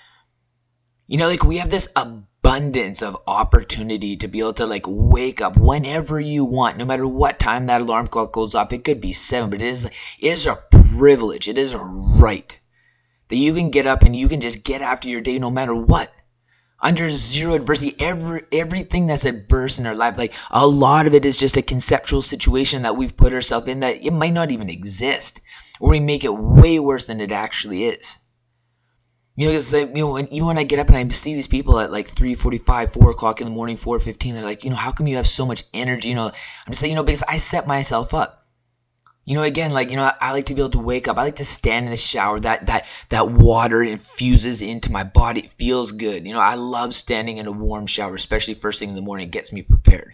You 1.05 1.19
know, 1.19 1.27
like 1.27 1.43
we 1.43 1.57
have 1.57 1.69
this 1.69 1.87
abundance 2.45 3.01
of 3.01 3.17
opportunity 3.25 4.17
to 4.17 4.27
be 4.27 4.37
able 4.37 4.53
to 4.53 4.67
like 4.67 4.85
wake 4.87 5.41
up 5.41 5.57
whenever 5.57 6.19
you 6.19 6.45
want, 6.45 6.77
no 6.77 6.85
matter 6.85 7.07
what 7.07 7.39
time 7.39 7.65
that 7.65 7.81
alarm 7.81 8.05
clock 8.05 8.31
goes 8.33 8.53
off. 8.53 8.71
It 8.71 8.83
could 8.83 9.01
be 9.01 9.13
seven, 9.13 9.49
but 9.49 9.63
it 9.63 9.67
is 9.67 9.85
it 9.85 9.91
is 10.19 10.45
a 10.45 10.63
privilege. 10.69 11.47
It 11.47 11.57
is 11.57 11.73
a 11.73 11.79
right 11.79 12.59
that 13.29 13.35
you 13.35 13.51
can 13.55 13.71
get 13.71 13.87
up 13.87 14.03
and 14.03 14.15
you 14.15 14.29
can 14.29 14.41
just 14.41 14.63
get 14.63 14.83
after 14.83 15.07
your 15.07 15.21
day 15.21 15.39
no 15.39 15.49
matter 15.49 15.73
what. 15.73 16.13
Under 16.79 17.09
zero 17.09 17.55
adversity, 17.55 17.95
every 17.97 18.43
everything 18.51 19.07
that's 19.07 19.25
adverse 19.25 19.79
in 19.79 19.87
our 19.87 19.95
life, 19.95 20.15
like 20.15 20.35
a 20.51 20.67
lot 20.67 21.07
of 21.07 21.15
it 21.15 21.25
is 21.25 21.37
just 21.37 21.57
a 21.57 21.63
conceptual 21.63 22.21
situation 22.21 22.83
that 22.83 22.95
we've 22.95 23.17
put 23.17 23.33
ourselves 23.33 23.67
in 23.67 23.79
that 23.79 24.05
it 24.05 24.13
might 24.13 24.33
not 24.33 24.51
even 24.51 24.69
exist, 24.69 25.41
or 25.79 25.89
we 25.89 25.99
make 25.99 26.23
it 26.23 26.37
way 26.37 26.77
worse 26.77 27.07
than 27.07 27.21
it 27.21 27.31
actually 27.31 27.85
is. 27.85 28.17
You 29.35 29.47
know, 29.47 29.51
because 29.51 29.73
like, 29.73 29.89
you 29.89 29.95
know, 29.95 30.13
when, 30.13 30.27
even 30.29 30.47
when 30.47 30.57
I 30.57 30.63
get 30.63 30.79
up 30.79 30.87
and 30.87 30.97
I 30.97 31.07
see 31.09 31.35
these 31.35 31.47
people 31.47 31.79
at 31.79 31.91
like 31.91 32.15
3:45, 32.15 32.93
4 32.93 33.11
o'clock 33.11 33.41
in 33.41 33.45
the 33.45 33.53
morning, 33.53 33.75
4:15, 33.75 34.33
they're 34.33 34.43
like, 34.43 34.63
you 34.63 34.69
know, 34.69 34.77
how 34.77 34.91
come 34.91 35.07
you 35.07 35.17
have 35.17 35.27
so 35.27 35.45
much 35.45 35.65
energy? 35.73 36.09
You 36.09 36.15
know, 36.15 36.27
I'm 36.27 36.71
just 36.71 36.79
saying, 36.79 36.91
you 36.91 36.95
know, 36.95 37.03
because 37.03 37.23
I 37.27 37.37
set 37.37 37.67
myself 37.67 38.13
up. 38.13 38.45
You 39.25 39.35
know, 39.35 39.41
again, 39.41 39.71
like 39.71 39.89
you 39.89 39.97
know, 39.97 40.03
I, 40.03 40.13
I 40.21 40.31
like 40.31 40.45
to 40.45 40.53
be 40.53 40.61
able 40.61 40.69
to 40.71 40.79
wake 40.79 41.07
up. 41.07 41.17
I 41.17 41.23
like 41.23 41.37
to 41.37 41.45
stand 41.45 41.85
in 41.85 41.91
the 41.91 41.97
shower. 41.97 42.39
That 42.39 42.67
that 42.67 42.85
that 43.09 43.29
water 43.29 43.83
infuses 43.83 44.61
into 44.61 44.91
my 44.91 45.03
body. 45.03 45.41
It 45.41 45.51
feels 45.53 45.91
good. 45.91 46.25
You 46.25 46.33
know, 46.33 46.39
I 46.39 46.53
love 46.55 46.93
standing 46.93 47.37
in 47.37 47.47
a 47.47 47.51
warm 47.51 47.87
shower, 47.87 48.15
especially 48.15 48.53
first 48.53 48.79
thing 48.79 48.89
in 48.89 48.95
the 48.95 49.01
morning. 49.01 49.27
It 49.27 49.31
gets 49.31 49.51
me 49.51 49.63
prepared. 49.63 50.13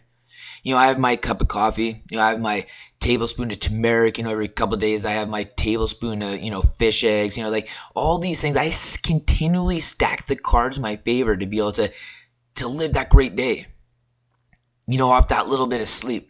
You 0.63 0.73
know, 0.73 0.79
I 0.79 0.87
have 0.87 0.99
my 0.99 1.15
cup 1.15 1.41
of 1.41 1.47
coffee. 1.47 2.03
You 2.09 2.17
know, 2.17 2.23
I 2.23 2.29
have 2.31 2.39
my 2.39 2.67
tablespoon 2.99 3.51
of 3.51 3.59
turmeric. 3.59 4.17
You 4.17 4.23
know, 4.23 4.31
every 4.31 4.47
couple 4.47 4.77
days 4.77 5.05
I 5.05 5.13
have 5.13 5.27
my 5.27 5.43
tablespoon 5.43 6.21
of 6.21 6.39
you 6.39 6.51
know 6.51 6.61
fish 6.61 7.03
eggs. 7.03 7.37
You 7.37 7.43
know, 7.43 7.49
like 7.49 7.69
all 7.95 8.19
these 8.19 8.39
things. 8.39 8.55
I 8.55 8.71
continually 9.03 9.79
stack 9.79 10.27
the 10.27 10.35
cards 10.35 10.77
in 10.77 10.83
my 10.83 10.97
favor 10.97 11.35
to 11.35 11.45
be 11.45 11.57
able 11.57 11.71
to 11.73 11.91
to 12.55 12.67
live 12.67 12.93
that 12.93 13.09
great 13.09 13.35
day. 13.35 13.67
You 14.87 14.97
know, 14.97 15.09
off 15.09 15.29
that 15.29 15.47
little 15.47 15.67
bit 15.67 15.81
of 15.81 15.89
sleep. 15.89 16.29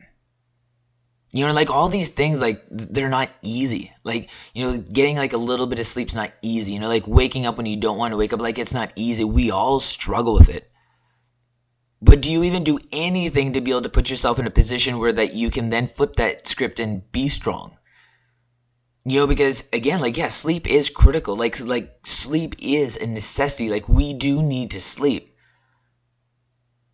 You 1.34 1.46
know, 1.46 1.54
like 1.54 1.70
all 1.70 1.88
these 1.90 2.10
things, 2.10 2.40
like 2.40 2.64
they're 2.70 3.10
not 3.10 3.30
easy. 3.42 3.92
Like 4.04 4.30
you 4.54 4.64
know, 4.64 4.78
getting 4.78 5.18
like 5.18 5.34
a 5.34 5.38
little 5.38 5.68
bit 5.68 5.80
of 5.80 5.88
sleep's 5.88 6.14
not 6.14 6.32
easy. 6.42 6.74
You 6.74 6.80
know, 6.80 6.88
like 6.88 7.08
waking 7.08 7.46
up 7.46 7.58
when 7.58 7.66
you 7.66 7.78
don't 7.78 7.98
want 7.98 8.14
to 8.14 8.18
wake 8.18 8.32
up, 8.34 8.40
like 8.40 8.60
it's 8.60 8.74
not 8.74 8.92
easy. 8.96 9.24
We 9.26 9.52
all 9.52 9.82
struggle 9.82 10.34
with 10.36 10.50
it. 10.50 10.71
But 12.02 12.22
do 12.22 12.30
you 12.30 12.44
even 12.44 12.64
do 12.64 12.80
anything 12.92 13.54
to 13.54 13.62
be 13.62 13.72
able 13.72 13.84
to 13.84 13.90
put 13.90 14.10
yourself 14.10 14.40
in 14.40 14.48
a 14.48 14.52
position 14.52 14.98
where 14.98 15.14
that 15.14 15.34
you 15.34 15.52
can 15.52 15.70
then 15.70 15.88
flip 15.88 16.16
that 16.16 16.48
script 16.48 16.80
and 16.80 17.10
be 17.12 17.30
strong? 17.30 17.78
you 19.04 19.20
know 19.20 19.28
because 19.28 19.64
again 19.74 20.00
like 20.00 20.18
yeah 20.18 20.28
sleep 20.28 20.68
is 20.68 20.90
critical. 20.90 21.36
Like 21.36 21.60
like 21.60 21.92
sleep 22.06 22.56
is 22.60 22.98
a 22.98 23.08
necessity. 23.08 23.70
Like 23.70 23.90
we 23.90 24.14
do 24.14 24.44
need 24.44 24.72
to 24.72 24.82
sleep. 24.82 25.36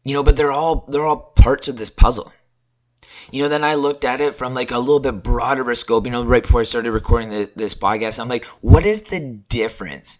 You 0.04 0.14
know 0.14 0.24
but 0.24 0.36
they're 0.38 0.52
all 0.52 0.86
they're 0.88 1.06
all 1.06 1.34
parts 1.36 1.68
of 1.68 1.78
this 1.78 1.90
puzzle. 1.90 2.32
You 3.32 3.44
know 3.44 3.50
then 3.50 3.64
i 3.64 3.76
looked 3.76 4.06
at 4.06 4.22
it 4.22 4.36
from 4.36 4.54
like 4.54 4.72
a 4.72 4.80
little 4.80 5.02
bit 5.02 5.24
broader 5.24 5.76
scope 5.76 6.06
you 6.06 6.12
know 6.12 6.24
right 6.24 6.44
before 6.44 6.62
i 6.62 6.64
started 6.64 6.92
recording 6.92 7.30
the, 7.30 7.52
this 7.56 7.74
podcast. 7.74 8.20
I'm 8.20 8.30
like 8.30 8.46
what 8.62 8.86
is 8.86 9.04
the 9.04 9.20
difference 9.20 10.18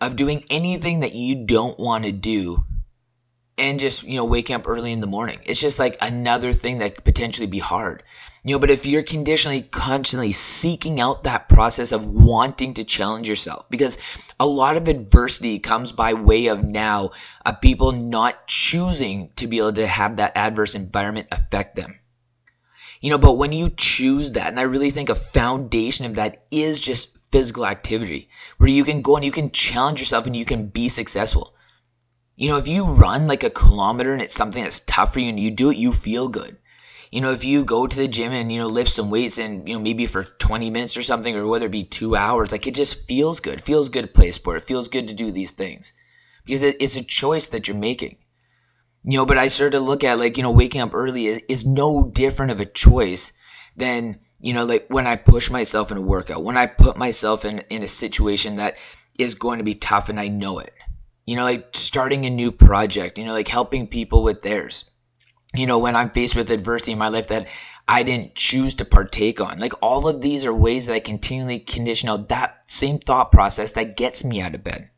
of 0.00 0.16
doing 0.16 0.44
anything 0.50 1.00
that 1.00 1.14
you 1.14 1.46
don't 1.46 1.78
want 1.78 2.04
to 2.04 2.12
do 2.12 2.64
and 3.60 3.78
just 3.78 4.02
you 4.02 4.16
know 4.16 4.24
waking 4.24 4.56
up 4.56 4.66
early 4.66 4.92
in 4.92 5.00
the 5.00 5.06
morning 5.06 5.38
it's 5.44 5.60
just 5.60 5.78
like 5.78 5.98
another 6.00 6.52
thing 6.52 6.78
that 6.78 6.94
could 6.96 7.04
potentially 7.04 7.46
be 7.46 7.58
hard 7.58 8.02
you 8.42 8.54
know, 8.54 8.58
but 8.58 8.70
if 8.70 8.86
you're 8.86 9.02
conditionally 9.02 9.60
constantly 9.60 10.32
seeking 10.32 10.98
out 10.98 11.24
that 11.24 11.48
process 11.50 11.92
of 11.92 12.06
wanting 12.06 12.74
to 12.74 12.84
challenge 12.84 13.28
yourself, 13.28 13.66
because 13.68 13.98
a 14.38 14.46
lot 14.46 14.78
of 14.78 14.88
adversity 14.88 15.58
comes 15.58 15.92
by 15.92 16.14
way 16.14 16.46
of 16.46 16.64
now 16.64 17.10
of 17.44 17.60
people 17.60 17.92
not 17.92 18.46
choosing 18.46 19.30
to 19.36 19.46
be 19.46 19.58
able 19.58 19.74
to 19.74 19.86
have 19.86 20.16
that 20.16 20.32
adverse 20.36 20.74
environment 20.74 21.28
affect 21.30 21.76
them. 21.76 22.00
You 23.02 23.10
know, 23.10 23.18
but 23.18 23.36
when 23.36 23.52
you 23.52 23.68
choose 23.68 24.32
that, 24.32 24.48
and 24.48 24.58
I 24.58 24.62
really 24.62 24.90
think 24.90 25.10
a 25.10 25.14
foundation 25.14 26.06
of 26.06 26.14
that 26.14 26.44
is 26.50 26.80
just 26.80 27.10
physical 27.30 27.66
activity, 27.66 28.30
where 28.56 28.70
you 28.70 28.84
can 28.84 29.02
go 29.02 29.16
and 29.16 29.24
you 29.24 29.32
can 29.32 29.50
challenge 29.50 30.00
yourself 30.00 30.26
and 30.26 30.34
you 30.34 30.46
can 30.46 30.68
be 30.68 30.88
successful. 30.88 31.54
You 32.40 32.48
know, 32.48 32.56
if 32.56 32.66
you 32.66 32.84
run 32.84 33.26
like 33.26 33.44
a 33.44 33.50
kilometer 33.50 34.12
and 34.12 34.22
it's 34.22 34.34
something 34.34 34.64
that's 34.64 34.80
tough 34.80 35.12
for 35.12 35.20
you 35.20 35.28
and 35.28 35.38
you 35.38 35.50
do 35.50 35.70
it, 35.70 35.76
you 35.76 35.92
feel 35.92 36.28
good 36.28 36.56
you 37.10 37.20
know, 37.20 37.32
if 37.32 37.44
you 37.44 37.64
go 37.64 37.86
to 37.86 37.96
the 37.96 38.06
gym 38.06 38.32
and, 38.32 38.52
you 38.52 38.58
know, 38.58 38.68
lift 38.68 38.92
some 38.92 39.10
weights 39.10 39.38
and, 39.38 39.66
you 39.68 39.74
know, 39.74 39.80
maybe 39.80 40.06
for 40.06 40.24
20 40.24 40.70
minutes 40.70 40.96
or 40.96 41.02
something, 41.02 41.34
or 41.34 41.46
whether 41.46 41.66
it 41.66 41.72
be 41.72 41.84
two 41.84 42.14
hours, 42.14 42.52
like 42.52 42.66
it 42.68 42.74
just 42.74 43.06
feels 43.06 43.40
good. 43.40 43.58
It 43.58 43.64
feels 43.64 43.88
good 43.88 44.02
to 44.02 44.08
play 44.08 44.30
sport. 44.30 44.58
It 44.58 44.66
feels 44.66 44.88
good 44.88 45.08
to 45.08 45.14
do 45.14 45.32
these 45.32 45.50
things 45.50 45.92
because 46.44 46.62
it, 46.62 46.76
it's 46.78 46.96
a 46.96 47.02
choice 47.02 47.48
that 47.48 47.66
you're 47.66 47.76
making. 47.76 48.18
You 49.02 49.18
know, 49.18 49.26
but 49.26 49.38
I 49.38 49.48
started 49.48 49.78
to 49.78 49.80
look 49.80 50.04
at 50.04 50.20
like, 50.20 50.36
you 50.36 50.44
know, 50.44 50.52
waking 50.52 50.82
up 50.82 50.94
early 50.94 51.26
is, 51.26 51.42
is 51.48 51.66
no 51.66 52.04
different 52.04 52.52
of 52.52 52.60
a 52.60 52.64
choice 52.64 53.32
than, 53.76 54.20
you 54.40 54.54
know, 54.54 54.64
like 54.64 54.86
when 54.88 55.06
I 55.06 55.16
push 55.16 55.50
myself 55.50 55.90
in 55.90 55.96
a 55.96 56.02
workout, 56.02 56.44
when 56.44 56.56
I 56.56 56.66
put 56.66 56.96
myself 56.96 57.44
in, 57.44 57.58
in 57.70 57.82
a 57.82 57.88
situation 57.88 58.56
that 58.56 58.76
is 59.18 59.34
going 59.34 59.58
to 59.58 59.64
be 59.64 59.74
tough 59.74 60.10
and 60.10 60.20
I 60.20 60.28
know 60.28 60.60
it. 60.60 60.72
You 61.26 61.36
know, 61.36 61.44
like 61.44 61.68
starting 61.72 62.26
a 62.26 62.30
new 62.30 62.50
project, 62.50 63.18
you 63.18 63.24
know, 63.24 63.32
like 63.32 63.48
helping 63.48 63.86
people 63.86 64.22
with 64.22 64.42
theirs 64.42 64.84
you 65.54 65.66
know, 65.66 65.78
when 65.78 65.96
I'm 65.96 66.10
faced 66.10 66.36
with 66.36 66.50
adversity 66.50 66.92
in 66.92 66.98
my 66.98 67.08
life 67.08 67.28
that 67.28 67.48
I 67.88 68.04
didn't 68.04 68.36
choose 68.36 68.74
to 68.74 68.84
partake 68.84 69.40
on. 69.40 69.58
Like 69.58 69.72
all 69.82 70.06
of 70.06 70.20
these 70.20 70.44
are 70.44 70.54
ways 70.54 70.86
that 70.86 70.94
I 70.94 71.00
continually 71.00 71.58
condition 71.58 72.08
out 72.08 72.28
that 72.28 72.70
same 72.70 72.98
thought 72.98 73.32
process 73.32 73.72
that 73.72 73.96
gets 73.96 74.22
me 74.22 74.40
out 74.40 74.54
of 74.54 74.62
bed. 74.62 74.90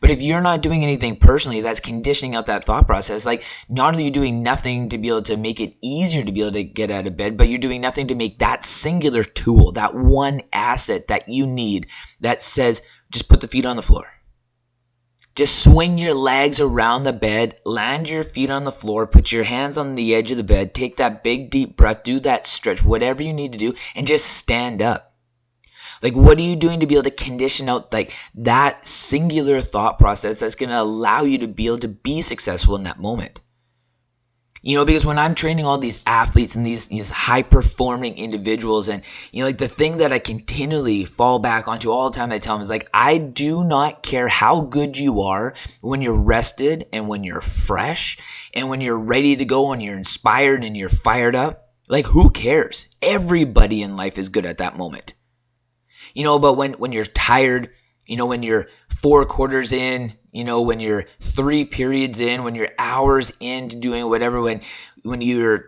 But 0.00 0.10
if 0.10 0.22
you're 0.22 0.40
not 0.40 0.62
doing 0.62 0.84
anything 0.84 1.16
personally 1.16 1.60
that's 1.60 1.80
conditioning 1.80 2.36
out 2.36 2.46
that 2.46 2.64
thought 2.64 2.86
process, 2.86 3.26
like 3.26 3.44
not 3.68 3.94
only 3.94 4.04
are 4.04 4.06
you 4.06 4.12
doing 4.12 4.42
nothing 4.42 4.90
to 4.90 4.98
be 4.98 5.08
able 5.08 5.22
to 5.22 5.36
make 5.36 5.60
it 5.60 5.76
easier 5.80 6.24
to 6.24 6.32
be 6.32 6.40
able 6.40 6.52
to 6.52 6.64
get 6.64 6.90
out 6.90 7.06
of 7.06 7.16
bed, 7.16 7.36
but 7.36 7.48
you're 7.48 7.58
doing 7.58 7.80
nothing 7.80 8.08
to 8.08 8.14
make 8.14 8.38
that 8.38 8.64
singular 8.64 9.24
tool, 9.24 9.72
that 9.72 9.94
one 9.94 10.42
asset 10.52 11.08
that 11.08 11.28
you 11.28 11.46
need 11.46 11.88
that 12.20 12.42
says 12.42 12.82
just 13.10 13.28
put 13.28 13.40
the 13.40 13.48
feet 13.48 13.66
on 13.66 13.76
the 13.76 13.82
floor. 13.82 14.06
Just 15.36 15.62
swing 15.62 15.98
your 15.98 16.14
legs 16.14 16.60
around 16.60 17.04
the 17.04 17.12
bed, 17.12 17.58
land 17.66 18.08
your 18.08 18.24
feet 18.24 18.48
on 18.48 18.64
the 18.64 18.72
floor, 18.72 19.06
put 19.06 19.30
your 19.30 19.44
hands 19.44 19.76
on 19.76 19.94
the 19.94 20.14
edge 20.14 20.30
of 20.30 20.38
the 20.38 20.42
bed, 20.42 20.72
take 20.72 20.96
that 20.96 21.22
big 21.22 21.50
deep 21.50 21.76
breath, 21.76 22.04
do 22.04 22.20
that 22.20 22.46
stretch, 22.46 22.82
whatever 22.82 23.22
you 23.22 23.34
need 23.34 23.52
to 23.52 23.58
do, 23.58 23.74
and 23.94 24.06
just 24.06 24.24
stand 24.24 24.80
up. 24.80 25.14
Like, 26.02 26.14
what 26.14 26.38
are 26.38 26.42
you 26.42 26.56
doing 26.56 26.80
to 26.80 26.86
be 26.86 26.94
able 26.94 27.04
to 27.04 27.10
condition 27.10 27.68
out 27.68 27.92
like 27.92 28.14
that 28.36 28.86
singular 28.86 29.60
thought 29.60 29.98
process 29.98 30.40
that's 30.40 30.54
going 30.54 30.70
to 30.70 30.80
allow 30.80 31.24
you 31.24 31.38
to 31.38 31.48
be 31.48 31.66
able 31.66 31.80
to 31.80 31.88
be 31.88 32.22
successful 32.22 32.76
in 32.76 32.84
that 32.84 32.98
moment? 32.98 33.40
You 34.62 34.76
know, 34.76 34.84
because 34.84 35.04
when 35.04 35.18
I'm 35.18 35.34
training 35.34 35.64
all 35.64 35.78
these 35.78 36.02
athletes 36.06 36.54
and 36.54 36.64
these, 36.64 36.86
these 36.86 37.10
high 37.10 37.42
performing 37.42 38.18
individuals, 38.18 38.88
and, 38.88 39.02
you 39.30 39.40
know, 39.40 39.46
like 39.46 39.58
the 39.58 39.68
thing 39.68 39.98
that 39.98 40.12
I 40.12 40.18
continually 40.18 41.04
fall 41.04 41.38
back 41.38 41.68
onto 41.68 41.90
all 41.90 42.10
the 42.10 42.16
time, 42.16 42.32
I 42.32 42.38
tell 42.38 42.56
them 42.56 42.62
is 42.62 42.70
like, 42.70 42.88
I 42.92 43.18
do 43.18 43.62
not 43.64 44.02
care 44.02 44.28
how 44.28 44.62
good 44.62 44.96
you 44.96 45.22
are 45.22 45.54
when 45.80 46.02
you're 46.02 46.14
rested 46.14 46.86
and 46.92 47.08
when 47.08 47.22
you're 47.22 47.42
fresh 47.42 48.18
and 48.54 48.68
when 48.68 48.80
you're 48.80 48.98
ready 48.98 49.36
to 49.36 49.44
go 49.44 49.72
and 49.72 49.82
you're 49.82 49.96
inspired 49.96 50.64
and 50.64 50.76
you're 50.76 50.88
fired 50.88 51.36
up. 51.36 51.70
Like, 51.88 52.06
who 52.06 52.30
cares? 52.30 52.86
Everybody 53.00 53.82
in 53.82 53.96
life 53.96 54.18
is 54.18 54.30
good 54.30 54.46
at 54.46 54.58
that 54.58 54.76
moment. 54.76 55.12
You 56.14 56.24
know, 56.24 56.38
but 56.38 56.54
when, 56.54 56.72
when 56.74 56.92
you're 56.92 57.04
tired, 57.04 57.70
you 58.06 58.16
know, 58.16 58.26
when 58.26 58.42
you're 58.42 58.68
four 59.02 59.26
quarters 59.26 59.72
in, 59.72 60.14
you 60.36 60.44
know, 60.44 60.60
when 60.60 60.80
you're 60.80 61.06
three 61.18 61.64
periods 61.64 62.20
in, 62.20 62.44
when 62.44 62.54
you're 62.54 62.68
hours 62.78 63.32
into 63.40 63.76
doing 63.76 64.06
whatever, 64.06 64.42
when 64.42 64.60
when 65.02 65.22
you're 65.22 65.64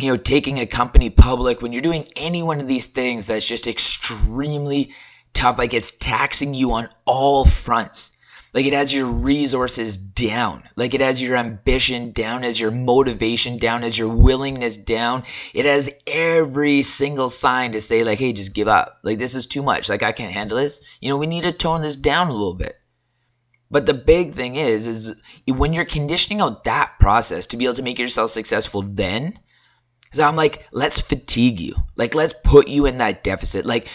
you 0.00 0.08
know 0.08 0.16
taking 0.16 0.58
a 0.58 0.66
company 0.66 1.08
public, 1.08 1.62
when 1.62 1.72
you're 1.72 1.82
doing 1.82 2.08
any 2.16 2.42
one 2.42 2.58
of 2.58 2.66
these 2.66 2.86
things 2.86 3.26
that's 3.26 3.46
just 3.46 3.68
extremely 3.68 4.92
tough, 5.34 5.56
like 5.56 5.72
it's 5.72 5.92
taxing 5.92 6.52
you 6.52 6.72
on 6.72 6.88
all 7.04 7.44
fronts. 7.44 8.10
Like 8.52 8.66
it 8.66 8.72
has 8.72 8.92
your 8.92 9.06
resources 9.06 9.96
down. 9.96 10.64
Like 10.74 10.94
it 10.94 11.00
has 11.00 11.22
your 11.22 11.36
ambition 11.36 12.10
down, 12.10 12.42
as 12.42 12.58
your 12.58 12.72
motivation 12.72 13.58
down, 13.58 13.84
as 13.84 13.96
your 13.96 14.08
willingness 14.08 14.76
down. 14.76 15.22
It 15.54 15.64
has 15.64 15.88
every 16.08 16.82
single 16.82 17.30
sign 17.30 17.70
to 17.72 17.80
say 17.80 18.02
like, 18.02 18.18
hey, 18.18 18.32
just 18.32 18.52
give 18.52 18.66
up. 18.66 18.98
Like 19.04 19.18
this 19.18 19.36
is 19.36 19.46
too 19.46 19.62
much. 19.62 19.88
Like 19.88 20.02
I 20.02 20.10
can't 20.10 20.34
handle 20.34 20.58
this. 20.58 20.80
You 21.00 21.08
know, 21.08 21.18
we 21.18 21.28
need 21.28 21.44
to 21.44 21.52
tone 21.52 21.82
this 21.82 21.94
down 21.94 22.30
a 22.30 22.32
little 22.32 22.54
bit. 22.54 22.76
But 23.72 23.86
the 23.86 23.94
big 23.94 24.34
thing 24.34 24.56
is, 24.56 24.86
is 24.86 25.14
when 25.46 25.72
you're 25.72 25.86
conditioning 25.86 26.42
out 26.42 26.64
that 26.64 26.98
process 27.00 27.46
to 27.46 27.56
be 27.56 27.64
able 27.64 27.76
to 27.76 27.82
make 27.82 27.98
yourself 27.98 28.30
successful, 28.30 28.82
then, 28.82 29.38
so 30.12 30.22
I'm 30.22 30.36
like, 30.36 30.66
let's 30.72 31.00
fatigue 31.00 31.58
you, 31.58 31.74
like 31.96 32.14
let's 32.14 32.34
put 32.44 32.68
you 32.68 32.84
in 32.84 32.98
that 32.98 33.24
deficit. 33.24 33.64
Like 33.64 33.88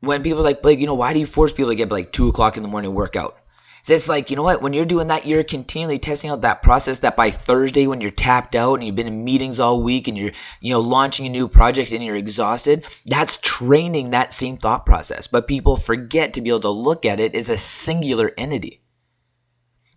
when 0.00 0.22
people 0.22 0.42
like, 0.42 0.64
like 0.64 0.78
you 0.78 0.86
know, 0.86 0.94
why 0.94 1.12
do 1.12 1.20
you 1.20 1.26
force 1.26 1.52
people 1.52 1.70
to 1.70 1.76
get 1.76 1.90
like 1.90 2.10
two 2.10 2.28
o'clock 2.28 2.56
in 2.56 2.62
the 2.62 2.70
morning 2.70 2.94
workout? 2.94 3.36
So 3.82 3.92
it's 3.92 4.08
like, 4.08 4.30
you 4.30 4.36
know 4.36 4.42
what? 4.42 4.62
When 4.62 4.72
you're 4.72 4.86
doing 4.86 5.08
that, 5.08 5.26
you're 5.26 5.44
continually 5.44 5.98
testing 5.98 6.30
out 6.30 6.40
that 6.40 6.62
process. 6.62 7.00
That 7.00 7.14
by 7.14 7.30
Thursday, 7.30 7.86
when 7.86 8.00
you're 8.00 8.10
tapped 8.10 8.56
out 8.56 8.74
and 8.74 8.84
you've 8.84 8.96
been 8.96 9.06
in 9.06 9.24
meetings 9.24 9.60
all 9.60 9.82
week 9.82 10.08
and 10.08 10.16
you're, 10.16 10.32
you 10.60 10.72
know, 10.72 10.80
launching 10.80 11.26
a 11.26 11.30
new 11.30 11.48
project 11.48 11.92
and 11.92 12.02
you're 12.02 12.16
exhausted, 12.16 12.86
that's 13.04 13.36
training 13.36 14.10
that 14.10 14.32
same 14.32 14.56
thought 14.56 14.86
process. 14.86 15.26
But 15.26 15.46
people 15.46 15.76
forget 15.76 16.34
to 16.34 16.40
be 16.40 16.48
able 16.48 16.60
to 16.60 16.70
look 16.70 17.04
at 17.04 17.20
it 17.20 17.34
as 17.34 17.50
a 17.50 17.58
singular 17.58 18.32
entity. 18.38 18.80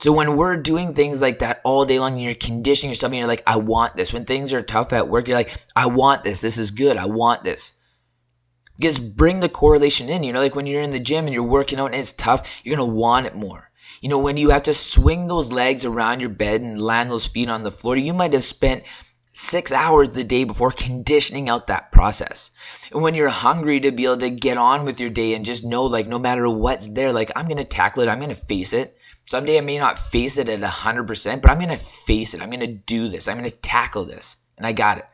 So 0.02 0.12
when 0.12 0.36
we're 0.36 0.58
doing 0.58 0.94
things 0.96 1.22
like 1.22 1.40
that 1.40 1.62
all 1.64 1.86
day 1.86 2.00
long 2.00 2.14
and 2.14 2.22
you're 2.22 2.34
conditioning 2.34 2.92
yourself 2.92 3.12
and 3.12 3.20
you're 3.20 3.28
like, 3.28 3.44
I 3.46 3.58
want 3.58 3.96
this. 3.96 4.12
When 4.12 4.26
things 4.26 4.52
are 4.52 4.64
tough 4.64 4.94
at 4.94 5.08
work, 5.08 5.28
you're 5.28 5.38
like, 5.38 5.56
I 5.76 5.86
want 5.86 6.24
this. 6.24 6.42
This 6.42 6.58
is 6.58 6.72
good. 6.72 6.98
I 6.98 7.06
want 7.06 7.44
this. 7.44 7.74
Just 8.80 9.16
bring 9.16 9.40
the 9.40 9.50
correlation 9.50 10.10
in. 10.10 10.24
You 10.24 10.34
know, 10.34 10.40
like 10.40 10.56
when 10.56 10.66
you're 10.66 10.82
in 10.82 10.90
the 10.90 11.00
gym 11.00 11.26
and 11.26 11.34
you're 11.34 11.44
working 11.44 11.78
out 11.80 11.88
and 11.88 11.96
it's 11.96 12.14
tough, 12.14 12.50
you're 12.64 12.76
going 12.76 12.90
to 12.90 12.96
want 12.96 13.28
it 13.28 13.36
more. 13.36 13.70
You 14.02 14.10
know, 14.10 14.18
when 14.18 14.38
you 14.38 14.50
have 14.50 14.64
to 14.64 14.74
swing 14.74 15.28
those 15.28 15.52
legs 15.52 15.86
around 15.86 16.20
your 16.20 16.30
bed 16.30 16.62
and 16.62 16.82
land 16.82 17.12
those 17.12 17.28
feet 17.28 17.50
on 17.50 17.62
the 17.62 17.72
floor, 17.72 17.96
you 17.96 18.14
might 18.14 18.34
have 18.34 18.44
spent 18.44 18.84
six 19.34 19.72
hours 19.72 20.10
the 20.10 20.24
day 20.24 20.44
before 20.44 20.72
conditioning 20.72 21.50
out 21.50 21.68
that 21.68 21.92
process. 21.92 22.51
And 22.92 23.02
when 23.02 23.16
you're 23.16 23.30
hungry 23.30 23.80
to 23.80 23.92
be 23.92 24.04
able 24.04 24.18
to 24.18 24.30
get 24.30 24.58
on 24.58 24.84
with 24.84 25.00
your 25.00 25.10
day 25.10 25.34
and 25.34 25.46
just 25.46 25.64
know, 25.64 25.86
like, 25.86 26.08
no 26.08 26.20
matter 26.20 26.50
what's 26.50 26.88
there, 26.88 27.14
like, 27.14 27.32
I'm 27.36 27.48
to 27.48 27.64
tackle 27.64 28.04
it, 28.04 28.10
I'm 28.10 28.20
to 28.20 28.36
face 28.36 28.74
it. 28.74 28.98
Someday 29.30 29.58
I 29.58 29.62
may 29.62 29.78
not 29.78 29.98
face 29.98 30.38
it 30.38 30.50
at 30.50 30.60
100%, 30.60 31.42
but 31.42 31.52
I'm 31.52 31.60
to 31.70 31.78
face 31.78 32.34
it. 32.34 32.42
I'm 32.42 32.52
to 32.52 32.68
do 32.68 33.08
this. 33.08 33.30
I'm 33.30 33.42
to 33.42 33.50
tackle 33.50 34.06
this. 34.06 34.36
And 34.58 34.68
I 34.68 34.74
got 34.74 34.98
it. 34.98 35.06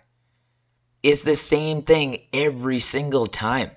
It's 1.03 1.21
the 1.21 1.35
same 1.35 1.83
thing 1.83 2.25
every 2.33 2.79
single 2.79 3.27
time. 3.27 3.69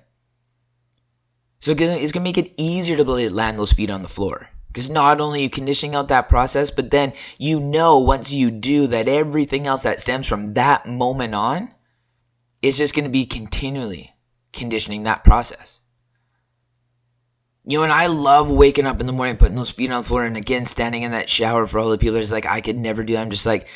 So 1.59 1.75
it's 1.77 2.11
to 2.13 2.19
make 2.19 2.39
it 2.39 2.53
easier 2.57 2.97
to 2.97 3.03
land 3.03 3.59
those 3.59 3.71
feet 3.71 3.91
on 3.91 4.01
the 4.01 4.09
floor. 4.09 4.49
Because 4.67 4.89
not 4.89 5.21
only 5.21 5.43
you 5.43 5.49
conditioning 5.49 5.95
out 5.95 6.07
that 6.07 6.27
process, 6.27 6.71
but 6.71 6.89
then 6.89 7.13
you 7.37 7.59
know 7.59 7.99
once 7.99 8.31
you 8.31 8.49
do 8.49 8.87
that 8.87 9.07
everything 9.07 9.67
else 9.67 9.83
that 9.83 10.01
stems 10.01 10.25
from 10.25 10.47
that 10.53 10.87
moment 10.87 11.35
on 11.35 11.69
is 12.61 12.77
just 12.77 12.93
going 12.93 13.05
to 13.05 13.09
be 13.09 13.25
continually 13.25 14.13
conditioning 14.53 15.03
that 15.03 15.23
process. 15.23 15.79
You 17.63 17.77
know, 17.77 17.83
and 17.83 17.93
I 17.93 18.07
love 18.07 18.49
waking 18.49 18.87
up 18.87 18.99
in 18.99 19.05
the 19.05 19.13
morning, 19.13 19.37
putting 19.37 19.55
those 19.55 19.69
feet 19.69 19.91
on 19.91 20.01
the 20.01 20.07
floor, 20.07 20.23
and 20.23 20.35
again, 20.35 20.65
standing 20.65 21.03
in 21.03 21.11
that 21.11 21.29
shower 21.29 21.67
for 21.67 21.79
all 21.79 21.89
the 21.89 21.97
people 21.97 22.15
that's 22.15 22.31
like, 22.31 22.47
I 22.47 22.61
could 22.61 22.77
never 22.77 23.03
do 23.03 23.13
that. 23.13 23.21
I'm 23.21 23.29
just 23.29 23.45
like, 23.45 23.67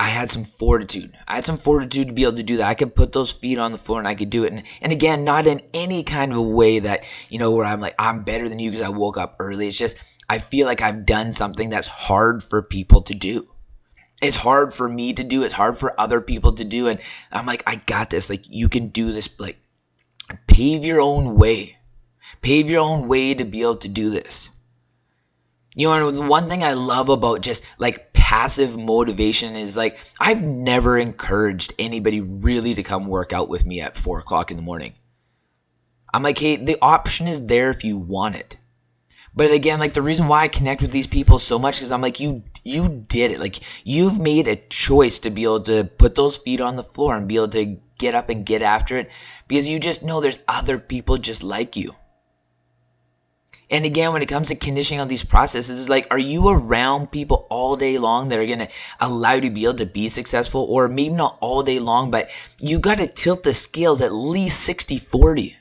I 0.00 0.08
had 0.08 0.30
some 0.30 0.44
fortitude. 0.44 1.12
I 1.26 1.34
had 1.34 1.44
some 1.44 1.58
fortitude 1.58 2.06
to 2.06 2.14
be 2.14 2.22
able 2.22 2.36
to 2.36 2.42
do 2.42 2.58
that. 2.58 2.68
I 2.68 2.74
could 2.74 2.94
put 2.94 3.12
those 3.12 3.32
feet 3.32 3.58
on 3.58 3.72
the 3.72 3.78
floor 3.78 3.98
and 3.98 4.06
I 4.06 4.14
could 4.14 4.30
do 4.30 4.44
it. 4.44 4.52
And, 4.52 4.62
and 4.80 4.92
again, 4.92 5.24
not 5.24 5.46
in 5.46 5.60
any 5.74 6.04
kind 6.04 6.30
of 6.30 6.38
a 6.38 6.42
way 6.42 6.78
that, 6.78 7.02
you 7.28 7.38
know, 7.38 7.50
where 7.50 7.66
I'm 7.66 7.80
like, 7.80 7.96
I'm 7.98 8.22
better 8.22 8.48
than 8.48 8.60
you 8.60 8.70
because 8.70 8.86
I 8.86 8.90
woke 8.90 9.18
up 9.18 9.36
early. 9.40 9.66
It's 9.66 9.76
just, 9.76 9.96
I 10.28 10.38
feel 10.38 10.66
like 10.66 10.82
I've 10.82 11.04
done 11.04 11.32
something 11.32 11.68
that's 11.68 11.88
hard 11.88 12.44
for 12.44 12.62
people 12.62 13.02
to 13.02 13.14
do. 13.14 13.48
It's 14.20 14.36
hard 14.36 14.74
for 14.74 14.88
me 14.88 15.12
to 15.14 15.22
do. 15.22 15.42
It's 15.42 15.54
hard 15.54 15.78
for 15.78 15.98
other 15.98 16.20
people 16.20 16.54
to 16.54 16.64
do. 16.64 16.88
And 16.88 17.00
I'm 17.30 17.46
like, 17.46 17.62
I 17.66 17.76
got 17.76 18.10
this. 18.10 18.28
Like, 18.28 18.44
you 18.48 18.68
can 18.68 18.88
do 18.88 19.12
this. 19.12 19.28
Like, 19.38 19.58
pave 20.46 20.84
your 20.84 21.00
own 21.00 21.36
way 21.36 21.78
Pave 22.42 22.68
your 22.68 22.80
own 22.80 23.08
way 23.08 23.34
to 23.34 23.44
be 23.44 23.62
able 23.62 23.78
to 23.78 23.88
do 23.88 24.10
this. 24.10 24.50
You 25.74 25.88
know, 25.88 26.10
the 26.10 26.22
one 26.22 26.48
thing 26.48 26.62
I 26.62 26.74
love 26.74 27.08
about 27.08 27.40
just 27.40 27.64
like 27.78 28.12
passive 28.12 28.76
motivation 28.76 29.56
is 29.56 29.76
like 29.76 29.98
I've 30.20 30.42
never 30.42 30.98
encouraged 30.98 31.72
anybody 31.78 32.20
really 32.20 32.74
to 32.74 32.82
come 32.82 33.06
work 33.06 33.32
out 33.32 33.48
with 33.48 33.64
me 33.64 33.80
at 33.80 33.96
four 33.96 34.18
o'clock 34.18 34.50
in 34.50 34.58
the 34.58 34.62
morning. 34.62 34.94
I'm 36.12 36.22
like, 36.22 36.38
hey, 36.38 36.56
the 36.56 36.78
option 36.82 37.28
is 37.28 37.46
there 37.46 37.70
if 37.70 37.82
you 37.82 37.96
want 37.96 38.36
it. 38.36 38.57
But 39.34 39.52
again, 39.52 39.78
like 39.78 39.94
the 39.94 40.02
reason 40.02 40.28
why 40.28 40.42
I 40.42 40.48
connect 40.48 40.82
with 40.82 40.90
these 40.90 41.06
people 41.06 41.38
so 41.38 41.58
much 41.58 41.82
is 41.82 41.92
I'm 41.92 42.00
like, 42.00 42.20
you 42.20 42.42
you 42.64 43.04
did 43.08 43.30
it. 43.30 43.40
Like 43.40 43.60
you've 43.84 44.18
made 44.18 44.48
a 44.48 44.56
choice 44.56 45.20
to 45.20 45.30
be 45.30 45.44
able 45.44 45.62
to 45.64 45.84
put 45.84 46.14
those 46.14 46.36
feet 46.36 46.60
on 46.60 46.76
the 46.76 46.84
floor 46.84 47.16
and 47.16 47.28
be 47.28 47.36
able 47.36 47.50
to 47.50 47.76
get 47.98 48.14
up 48.14 48.28
and 48.28 48.46
get 48.46 48.62
after 48.62 48.96
it 48.98 49.10
because 49.46 49.68
you 49.68 49.78
just 49.78 50.02
know 50.02 50.20
there's 50.20 50.38
other 50.46 50.78
people 50.78 51.18
just 51.18 51.42
like 51.42 51.76
you. 51.76 51.94
And 53.70 53.84
again, 53.84 54.14
when 54.14 54.22
it 54.22 54.30
comes 54.30 54.48
to 54.48 54.54
conditioning 54.54 55.00
on 55.00 55.08
these 55.08 55.24
processes, 55.24 55.78
it's 55.80 55.90
like, 55.90 56.06
are 56.10 56.18
you 56.18 56.48
around 56.48 57.10
people 57.10 57.46
all 57.50 57.76
day 57.76 57.98
long 57.98 58.30
that 58.30 58.38
are 58.38 58.46
going 58.46 58.60
to 58.60 58.68
allow 58.98 59.34
you 59.34 59.42
to 59.42 59.50
be 59.50 59.64
able 59.64 59.76
to 59.76 59.86
be 59.86 60.08
successful? 60.08 60.62
Or 60.62 60.88
maybe 60.88 61.14
not 61.14 61.36
all 61.40 61.62
day 61.62 61.78
long, 61.78 62.10
but 62.10 62.30
you 62.58 62.78
got 62.78 62.96
to 62.98 63.06
tilt 63.06 63.42
the 63.42 63.52
scales 63.52 64.00
at 64.00 64.12
least 64.12 64.60
60 64.60 64.98
40. 64.98 65.56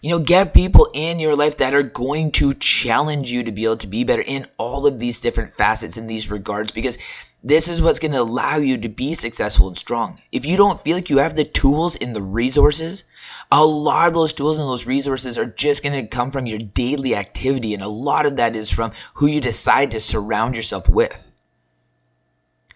You 0.00 0.10
know, 0.10 0.20
get 0.20 0.54
people 0.54 0.90
in 0.94 1.18
your 1.18 1.34
life 1.34 1.56
that 1.56 1.74
are 1.74 1.82
going 1.82 2.30
to 2.32 2.54
challenge 2.54 3.32
you 3.32 3.42
to 3.42 3.52
be 3.52 3.64
able 3.64 3.78
to 3.78 3.88
be 3.88 4.04
better 4.04 4.22
in 4.22 4.46
all 4.56 4.86
of 4.86 5.00
these 5.00 5.18
different 5.18 5.54
facets 5.54 5.96
in 5.96 6.06
these 6.06 6.30
regards 6.30 6.70
because 6.70 6.98
this 7.42 7.66
is 7.66 7.82
what's 7.82 7.98
going 7.98 8.12
to 8.12 8.20
allow 8.20 8.56
you 8.56 8.78
to 8.78 8.88
be 8.88 9.14
successful 9.14 9.68
and 9.68 9.78
strong. 9.78 10.20
If 10.30 10.46
you 10.46 10.56
don't 10.56 10.80
feel 10.80 10.96
like 10.96 11.10
you 11.10 11.18
have 11.18 11.34
the 11.34 11.44
tools 11.44 11.96
and 11.96 12.14
the 12.14 12.22
resources, 12.22 13.04
a 13.50 13.64
lot 13.64 14.08
of 14.08 14.14
those 14.14 14.32
tools 14.32 14.58
and 14.58 14.68
those 14.68 14.86
resources 14.86 15.38
are 15.38 15.46
just 15.46 15.82
going 15.82 15.94
to 15.94 16.08
come 16.08 16.30
from 16.30 16.46
your 16.46 16.58
daily 16.58 17.16
activity, 17.16 17.74
and 17.74 17.82
a 17.82 17.88
lot 17.88 18.26
of 18.26 18.36
that 18.36 18.54
is 18.54 18.70
from 18.70 18.92
who 19.14 19.26
you 19.26 19.40
decide 19.40 19.92
to 19.92 20.00
surround 20.00 20.54
yourself 20.54 20.88
with. 20.88 21.30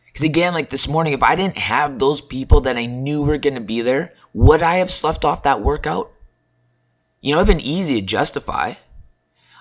Because 0.06 0.24
again, 0.24 0.54
like 0.54 0.70
this 0.70 0.88
morning, 0.88 1.12
if 1.12 1.22
I 1.22 1.34
didn't 1.34 1.58
have 1.58 1.98
those 1.98 2.20
people 2.20 2.62
that 2.62 2.76
I 2.76 2.86
knew 2.86 3.22
were 3.22 3.38
going 3.38 3.54
to 3.54 3.60
be 3.60 3.80
there, 3.80 4.14
would 4.34 4.62
I 4.62 4.76
have 4.76 4.90
slept 4.90 5.24
off 5.24 5.44
that 5.44 5.62
workout? 5.62 6.10
You 7.24 7.32
know, 7.32 7.40
it's 7.40 7.46
been 7.46 7.60
easy 7.60 8.00
to 8.00 8.06
justify. 8.06 8.74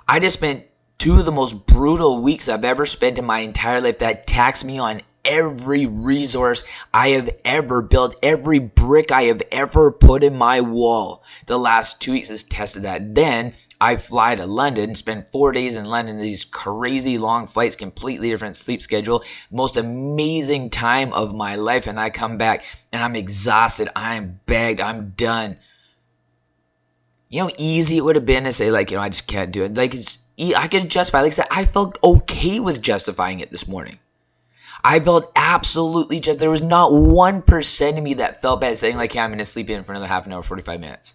I 0.07 0.17
just 0.19 0.35
spent 0.35 0.65
two 0.97 1.19
of 1.19 1.25
the 1.25 1.31
most 1.31 1.67
brutal 1.67 2.19
weeks 2.23 2.49
I've 2.49 2.65
ever 2.65 2.87
spent 2.87 3.19
in 3.19 3.25
my 3.25 3.41
entire 3.41 3.79
life 3.79 3.99
that 3.99 4.25
taxed 4.25 4.65
me 4.65 4.79
on 4.79 5.03
every 5.23 5.85
resource 5.85 6.63
I 6.91 7.09
have 7.09 7.29
ever 7.45 7.83
built, 7.83 8.15
every 8.23 8.57
brick 8.57 9.11
I 9.11 9.25
have 9.25 9.43
ever 9.51 9.91
put 9.91 10.23
in 10.23 10.35
my 10.35 10.61
wall. 10.61 11.23
The 11.45 11.59
last 11.59 12.01
two 12.01 12.13
weeks 12.13 12.29
has 12.29 12.41
tested 12.41 12.81
that. 12.81 13.13
Then 13.13 13.53
I 13.79 13.97
fly 13.97 14.33
to 14.33 14.47
London, 14.47 14.95
spend 14.95 15.27
four 15.27 15.51
days 15.51 15.75
in 15.75 15.85
London, 15.85 16.17
these 16.17 16.45
crazy 16.45 17.19
long 17.19 17.45
flights, 17.45 17.75
completely 17.75 18.31
different 18.31 18.55
sleep 18.55 18.81
schedule, 18.81 19.23
most 19.51 19.77
amazing 19.77 20.71
time 20.71 21.13
of 21.13 21.35
my 21.35 21.57
life, 21.57 21.85
and 21.85 21.99
I 21.99 22.09
come 22.09 22.39
back 22.39 22.63
and 22.91 23.03
I'm 23.03 23.15
exhausted, 23.15 23.87
I'm 23.95 24.39
bagged, 24.47 24.81
I'm 24.81 25.11
done 25.11 25.57
you 27.31 27.41
know, 27.41 27.51
easy 27.57 27.97
it 27.97 28.01
would 28.01 28.17
have 28.17 28.25
been 28.25 28.43
to 28.43 28.53
say 28.53 28.69
like, 28.69 28.91
you 28.91 28.97
know, 28.97 29.03
I 29.03 29.09
just 29.09 29.25
can't 29.25 29.51
do 29.51 29.63
it. 29.63 29.73
Like, 29.73 29.95
I 30.38 30.67
could 30.67 30.89
justify. 30.89 31.21
Like 31.21 31.31
I 31.31 31.35
said, 31.35 31.47
I 31.50 31.65
felt 31.65 31.97
okay 32.03 32.59
with 32.59 32.81
justifying 32.81 33.39
it 33.39 33.51
this 33.51 33.67
morning. 33.67 34.00
I 34.83 35.00
felt 35.00 35.31
absolutely 35.35 36.19
just. 36.19 36.39
There 36.39 36.50
was 36.50 36.61
not 36.61 36.91
one 36.91 37.41
percent 37.41 37.97
of 37.97 38.03
me 38.03 38.15
that 38.15 38.41
felt 38.41 38.61
bad 38.61 38.77
saying 38.77 38.97
like, 38.97 39.13
"Hey, 39.13 39.19
I'm 39.19 39.29
gonna 39.29 39.45
sleep 39.45 39.69
in 39.69 39.83
for 39.83 39.93
another 39.93 40.07
half 40.07 40.25
an 40.25 40.33
hour, 40.33 40.43
45 40.43 40.79
minutes." 40.79 41.13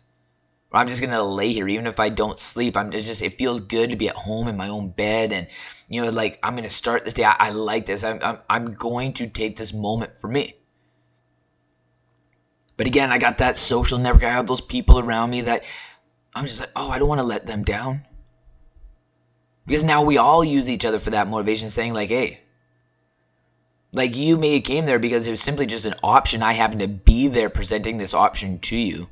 Or 0.72 0.80
I'm 0.80 0.88
just 0.88 1.02
gonna 1.02 1.22
lay 1.22 1.52
here, 1.52 1.68
even 1.68 1.86
if 1.86 2.00
I 2.00 2.08
don't 2.08 2.38
sleep. 2.38 2.76
I'm 2.76 2.92
just. 2.92 3.20
It 3.22 3.36
feels 3.36 3.60
good 3.60 3.90
to 3.90 3.96
be 3.96 4.08
at 4.08 4.14
home 4.14 4.48
in 4.48 4.56
my 4.56 4.68
own 4.68 4.90
bed, 4.90 5.32
and 5.32 5.48
you 5.88 6.00
know, 6.00 6.10
like 6.10 6.38
I'm 6.42 6.54
gonna 6.54 6.70
start 6.70 7.04
this 7.04 7.14
day. 7.14 7.24
I, 7.24 7.36
I 7.38 7.50
like 7.50 7.84
this. 7.86 8.04
I'm, 8.04 8.20
I'm 8.22 8.38
I'm 8.48 8.74
going 8.74 9.14
to 9.14 9.26
take 9.26 9.56
this 9.56 9.72
moment 9.72 10.12
for 10.20 10.28
me. 10.28 10.54
But 12.76 12.86
again, 12.86 13.10
I 13.10 13.18
got 13.18 13.38
that 13.38 13.58
social 13.58 13.98
network. 13.98 14.22
I 14.22 14.30
have 14.30 14.46
those 14.46 14.60
people 14.60 14.98
around 14.98 15.30
me 15.30 15.42
that 15.42 15.64
I'm 16.36 16.44
just 16.44 16.60
like, 16.60 16.72
oh, 16.76 16.90
I 16.90 16.98
don't 16.98 17.08
want 17.08 17.20
to 17.20 17.26
let 17.26 17.46
them 17.46 17.64
down. 17.64 18.04
Because 19.66 19.82
now 19.82 20.04
we 20.04 20.18
all 20.18 20.44
use 20.44 20.68
each 20.68 20.84
other 20.84 20.98
for 20.98 21.10
that 21.10 21.28
motivation, 21.28 21.70
saying, 21.70 21.94
like, 21.94 22.10
hey, 22.10 22.40
like 23.92 24.14
you 24.14 24.36
may 24.36 24.56
have 24.56 24.64
came 24.64 24.84
there 24.84 24.98
because 24.98 25.26
it 25.26 25.30
was 25.30 25.40
simply 25.40 25.64
just 25.64 25.86
an 25.86 25.94
option. 26.02 26.42
I 26.42 26.52
happened 26.52 26.80
to 26.80 26.88
be 26.88 27.28
there 27.28 27.48
presenting 27.48 27.96
this 27.96 28.12
option 28.12 28.58
to 28.58 28.76
you. 28.76 29.08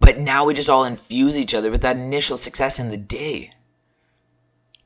But 0.00 0.18
now 0.18 0.44
we 0.44 0.52
just 0.52 0.68
all 0.68 0.84
infuse 0.84 1.38
each 1.38 1.54
other 1.54 1.70
with 1.70 1.80
that 1.80 1.96
initial 1.96 2.36
success 2.36 2.78
in 2.78 2.90
the 2.90 2.98
day. 2.98 3.54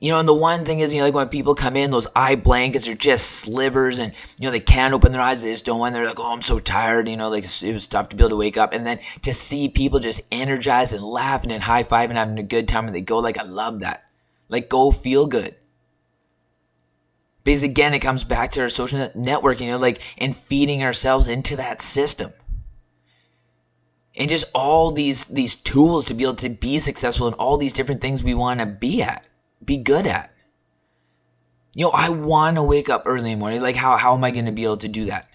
You 0.01 0.11
know, 0.11 0.19
and 0.19 0.29
the 0.29 0.35
one 0.35 0.65
thing 0.65 0.81
is, 0.81 0.93
you 0.93 1.01
know, 1.01 1.07
like 1.07 1.15
when 1.15 1.29
people 1.29 1.55
come 1.55 1.77
in, 1.77 1.91
those 1.91 2.09
eye 2.15 2.35
blankets 2.35 2.89
are 2.89 2.95
just 2.95 3.31
slivers, 3.31 4.01
and 4.01 4.13
you 4.39 4.45
know 4.45 4.51
they 4.51 4.61
can't 4.61 4.93
open 4.93 5.13
their 5.13 5.21
eyes. 5.21 5.41
They 5.41 5.53
just 5.53 5.65
don't 5.65 5.79
want. 5.79 5.95
They're 5.95 6.07
like, 6.07 6.21
oh, 6.21 6.33
I'm 6.33 6.43
so 6.43 6.59
tired. 6.59 7.09
You 7.09 7.17
know, 7.17 7.29
like 7.29 7.45
it 7.63 7.73
was 7.73 7.87
tough 7.87 8.09
to 8.09 8.17
be 8.17 8.23
able 8.23 8.31
to 8.31 8.37
wake 8.37 8.57
up, 8.57 8.73
and 8.73 8.87
then 8.87 9.01
to 9.23 9.33
see 9.33 9.69
people 9.69 10.01
just 10.01 10.21
energized 10.33 10.93
and 10.93 11.03
laughing 11.03 11.53
and 11.53 11.63
high 11.63 11.85
fiving, 11.85 12.11
and 12.11 12.19
having 12.19 12.39
a 12.39 12.43
good 12.43 12.69
time, 12.69 12.87
and 12.87 12.95
they 12.95 13.01
go 13.01 13.19
like, 13.19 13.39
I 13.39 13.45
love 13.45 13.81
that. 13.81 14.05
Like, 14.49 14.69
go 14.69 14.91
feel 14.91 15.27
good. 15.27 15.57
Because 17.45 17.63
again, 17.63 17.95
it 17.95 18.01
comes 18.01 18.25
back 18.25 18.53
to 18.53 18.63
our 18.63 18.69
social 18.69 19.09
networking, 19.11 19.63
you 19.63 19.73
know, 19.73 19.79
like 19.79 20.01
and 20.19 20.37
feeding 20.37 20.83
ourselves 20.83 21.29
into 21.29 21.57
that 21.57 21.81
system 21.81 22.33
and 24.17 24.31
just 24.31 24.45
all 24.55 24.93
these 24.93 25.25
these 25.27 25.55
tools 25.55 26.07
to 26.07 26.15
be 26.15 26.25
able 26.25 26.37
to 26.37 26.49
be 26.49 26.79
successful 26.79 27.29
in 27.29 27.35
all 27.35 27.59
these 27.59 27.73
different 27.73 28.01
things 28.01 28.23
we 28.23 28.35
want 28.35 28.61
to 28.61 28.67
be 28.67 29.03
at 29.03 29.25
be 29.65 29.77
good 29.77 30.07
at. 30.07 30.31
You 31.75 31.87
know, 31.87 31.91
I 31.91 32.11
want 32.11 32.57
to 32.57 32.63
wake 32.63 32.89
up 32.89 33.03
early 33.07 33.33
in 33.33 33.39
the 33.39 33.41
morning. 33.41 33.61
Like, 33.61 33.77
how, 33.77 33.97
how 33.97 34.15
am 34.15 34.23
I 34.23 34.31
going 34.31 34.47
to 34.47 34.53
be 34.53 34.65
able 34.65 34.77
to 34.79 34.89
do 34.89 35.07
that? 35.07 35.29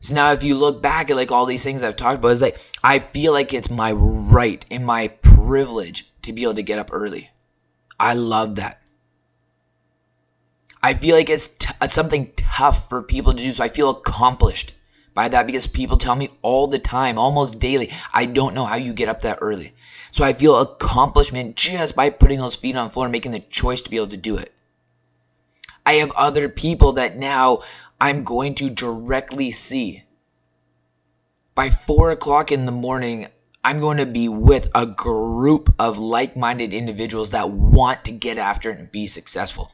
So 0.00 0.14
now, 0.14 0.32
if 0.32 0.42
you 0.42 0.56
look 0.56 0.82
back 0.82 1.10
at 1.10 1.16
like 1.16 1.30
all 1.30 1.46
these 1.46 1.62
things 1.62 1.82
I've 1.82 1.96
talked 1.96 2.16
about, 2.16 2.32
it's 2.32 2.42
like 2.42 2.58
I 2.82 2.98
feel 2.98 3.32
like 3.32 3.54
it's 3.54 3.70
my 3.70 3.92
right 3.92 4.64
and 4.68 4.84
my 4.84 5.08
privilege 5.08 6.10
to 6.22 6.32
be 6.32 6.42
able 6.42 6.54
to 6.54 6.62
get 6.62 6.80
up 6.80 6.90
early. 6.92 7.30
I 8.00 8.14
love 8.14 8.56
that. 8.56 8.82
I 10.82 10.94
feel 10.94 11.14
like 11.14 11.30
it's, 11.30 11.46
t- 11.46 11.68
it's 11.80 11.94
something 11.94 12.32
tough 12.36 12.88
for 12.88 13.02
people 13.02 13.32
to 13.32 13.42
do, 13.42 13.52
so 13.52 13.62
I 13.62 13.68
feel 13.68 13.90
accomplished 13.90 14.74
by 15.14 15.28
that 15.28 15.46
because 15.46 15.68
people 15.68 15.98
tell 15.98 16.16
me 16.16 16.30
all 16.42 16.66
the 16.66 16.80
time, 16.80 17.16
almost 17.16 17.60
daily, 17.60 17.92
I 18.12 18.24
don't 18.24 18.54
know 18.54 18.64
how 18.64 18.76
you 18.76 18.92
get 18.92 19.08
up 19.08 19.22
that 19.22 19.38
early. 19.40 19.74
So 20.12 20.24
I 20.24 20.34
feel 20.34 20.60
accomplishment 20.60 21.56
just 21.56 21.96
by 21.96 22.10
putting 22.10 22.38
those 22.38 22.54
feet 22.54 22.76
on 22.76 22.90
floor 22.90 23.06
and 23.06 23.12
making 23.12 23.32
the 23.32 23.40
choice 23.40 23.80
to 23.80 23.90
be 23.90 23.96
able 23.96 24.08
to 24.08 24.18
do 24.18 24.36
it. 24.36 24.52
I 25.86 25.94
have 25.94 26.10
other 26.12 26.50
people 26.50 26.92
that 26.92 27.16
now 27.16 27.62
I'm 27.98 28.22
going 28.22 28.54
to 28.56 28.68
directly 28.68 29.50
see. 29.50 30.04
By 31.54 31.70
4 31.70 32.10
o'clock 32.10 32.52
in 32.52 32.66
the 32.66 32.72
morning, 32.72 33.28
I'm 33.64 33.80
going 33.80 33.96
to 33.98 34.06
be 34.06 34.28
with 34.28 34.68
a 34.74 34.84
group 34.84 35.74
of 35.78 35.98
like 35.98 36.36
minded 36.36 36.74
individuals 36.74 37.30
that 37.30 37.50
want 37.50 38.04
to 38.04 38.12
get 38.12 38.36
after 38.36 38.70
it 38.70 38.78
and 38.78 38.92
be 38.92 39.06
successful. 39.06 39.72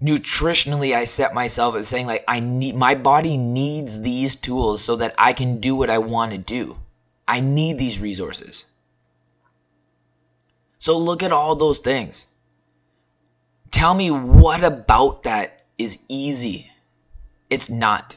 Nutritionally, 0.00 0.94
I 0.94 1.04
set 1.04 1.34
myself 1.34 1.74
as 1.74 1.88
saying, 1.88 2.06
like, 2.06 2.22
I 2.28 2.38
need 2.38 2.76
my 2.76 2.94
body 2.94 3.36
needs 3.36 4.00
these 4.00 4.36
tools 4.36 4.84
so 4.84 4.96
that 4.96 5.16
I 5.18 5.32
can 5.32 5.58
do 5.58 5.74
what 5.74 5.90
I 5.90 5.98
want 5.98 6.30
to 6.30 6.38
do. 6.38 6.76
I 7.28 7.40
need 7.40 7.78
these 7.78 8.00
resources. 8.00 8.64
So 10.78 10.96
look 10.96 11.22
at 11.22 11.30
all 11.30 11.54
those 11.56 11.80
things. 11.80 12.24
Tell 13.70 13.92
me 13.92 14.10
what 14.10 14.64
about 14.64 15.24
that 15.24 15.64
is 15.76 15.98
easy. 16.08 16.70
It's 17.50 17.68
not. 17.68 18.16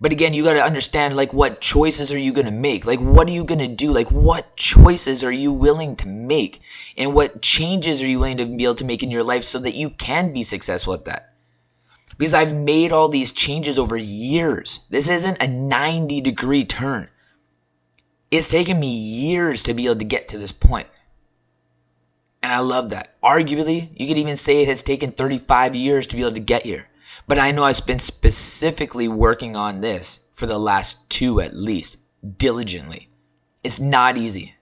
But 0.00 0.12
again, 0.12 0.34
you 0.34 0.42
got 0.42 0.54
to 0.54 0.64
understand 0.64 1.14
like 1.14 1.32
what 1.32 1.60
choices 1.60 2.12
are 2.12 2.18
you 2.18 2.32
going 2.32 2.46
to 2.46 2.52
make? 2.52 2.84
Like 2.84 3.00
what 3.00 3.28
are 3.28 3.32
you 3.32 3.44
going 3.44 3.60
to 3.60 3.68
do? 3.68 3.92
Like 3.92 4.10
what 4.10 4.56
choices 4.56 5.22
are 5.22 5.32
you 5.32 5.52
willing 5.52 5.96
to 5.96 6.08
make? 6.08 6.60
And 6.96 7.14
what 7.14 7.42
changes 7.42 8.02
are 8.02 8.06
you 8.08 8.18
willing 8.18 8.38
to 8.38 8.46
be 8.46 8.64
able 8.64 8.74
to 8.76 8.84
make 8.84 9.04
in 9.04 9.10
your 9.10 9.24
life 9.24 9.44
so 9.44 9.60
that 9.60 9.74
you 9.74 9.90
can 9.90 10.32
be 10.32 10.42
successful 10.42 10.94
at 10.94 11.04
that? 11.04 11.27
Because 12.18 12.34
I've 12.34 12.54
made 12.54 12.92
all 12.92 13.08
these 13.08 13.32
changes 13.32 13.78
over 13.78 13.96
years. 13.96 14.80
This 14.90 15.08
isn't 15.08 15.40
a 15.40 15.46
90 15.46 16.20
degree 16.20 16.64
turn. 16.64 17.08
It's 18.30 18.48
taken 18.48 18.78
me 18.78 18.88
years 18.88 19.62
to 19.62 19.74
be 19.74 19.86
able 19.86 19.96
to 19.96 20.04
get 20.04 20.28
to 20.28 20.38
this 20.38 20.52
point. 20.52 20.88
And 22.42 22.52
I 22.52 22.58
love 22.58 22.90
that. 22.90 23.14
Arguably, 23.22 23.88
you 23.94 24.06
could 24.06 24.18
even 24.18 24.36
say 24.36 24.62
it 24.62 24.68
has 24.68 24.82
taken 24.82 25.12
35 25.12 25.74
years 25.74 26.06
to 26.08 26.16
be 26.16 26.22
able 26.22 26.34
to 26.34 26.40
get 26.40 26.64
here. 26.64 26.86
But 27.26 27.38
I 27.38 27.52
know 27.52 27.62
I've 27.62 27.86
been 27.86 27.98
specifically 27.98 29.08
working 29.08 29.56
on 29.56 29.80
this 29.80 30.20
for 30.34 30.46
the 30.46 30.58
last 30.58 31.08
two 31.10 31.40
at 31.40 31.54
least, 31.54 31.96
diligently. 32.36 33.08
It's 33.62 33.80
not 33.80 34.16
easy. 34.16 34.54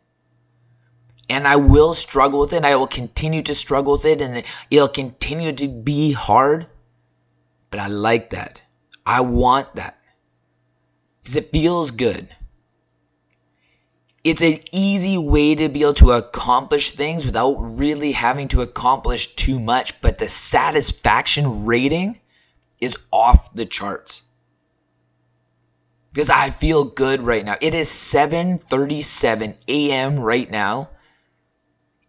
And 1.28 1.46
I 1.46 1.56
will 1.56 1.94
struggle 1.94 2.40
with 2.40 2.52
it. 2.52 2.64
I 2.64 2.76
will 2.76 2.86
continue 2.86 3.42
to 3.42 3.54
struggle 3.54 3.92
with 3.94 4.04
it. 4.04 4.22
And 4.22 4.44
it'll 4.70 4.88
continue 4.88 5.52
to 5.52 5.68
be 5.68 6.12
hard. 6.12 6.66
But 7.76 7.82
I 7.82 7.88
like 7.88 8.30
that. 8.30 8.62
I 9.04 9.20
want 9.20 9.74
that. 9.74 9.98
Because 11.20 11.36
it 11.36 11.52
feels 11.52 11.90
good. 11.90 12.26
it's 14.24 14.40
an 14.40 14.60
easy 14.72 15.18
way 15.18 15.54
to 15.56 15.68
be 15.68 15.82
able 15.82 15.92
to 15.92 16.12
accomplish 16.12 16.92
things 16.92 17.26
without 17.26 17.56
really 17.56 18.12
having 18.12 18.48
to 18.48 18.62
accomplish 18.62 19.34
too 19.36 19.60
much, 19.60 20.00
but 20.00 20.16
the 20.16 20.26
satisfaction 20.26 21.66
rating 21.66 22.18
is 22.80 22.96
off 23.12 23.52
the 23.52 23.66
charts. 23.66 24.22
Because 26.14 26.30
I 26.30 26.52
feel 26.52 26.84
good 26.84 27.20
right 27.20 27.44
now. 27.44 27.58
It 27.60 27.74
is 27.74 27.90
7:37 27.90 29.54
a.m. 29.68 30.18
right 30.18 30.50
now. 30.50 30.88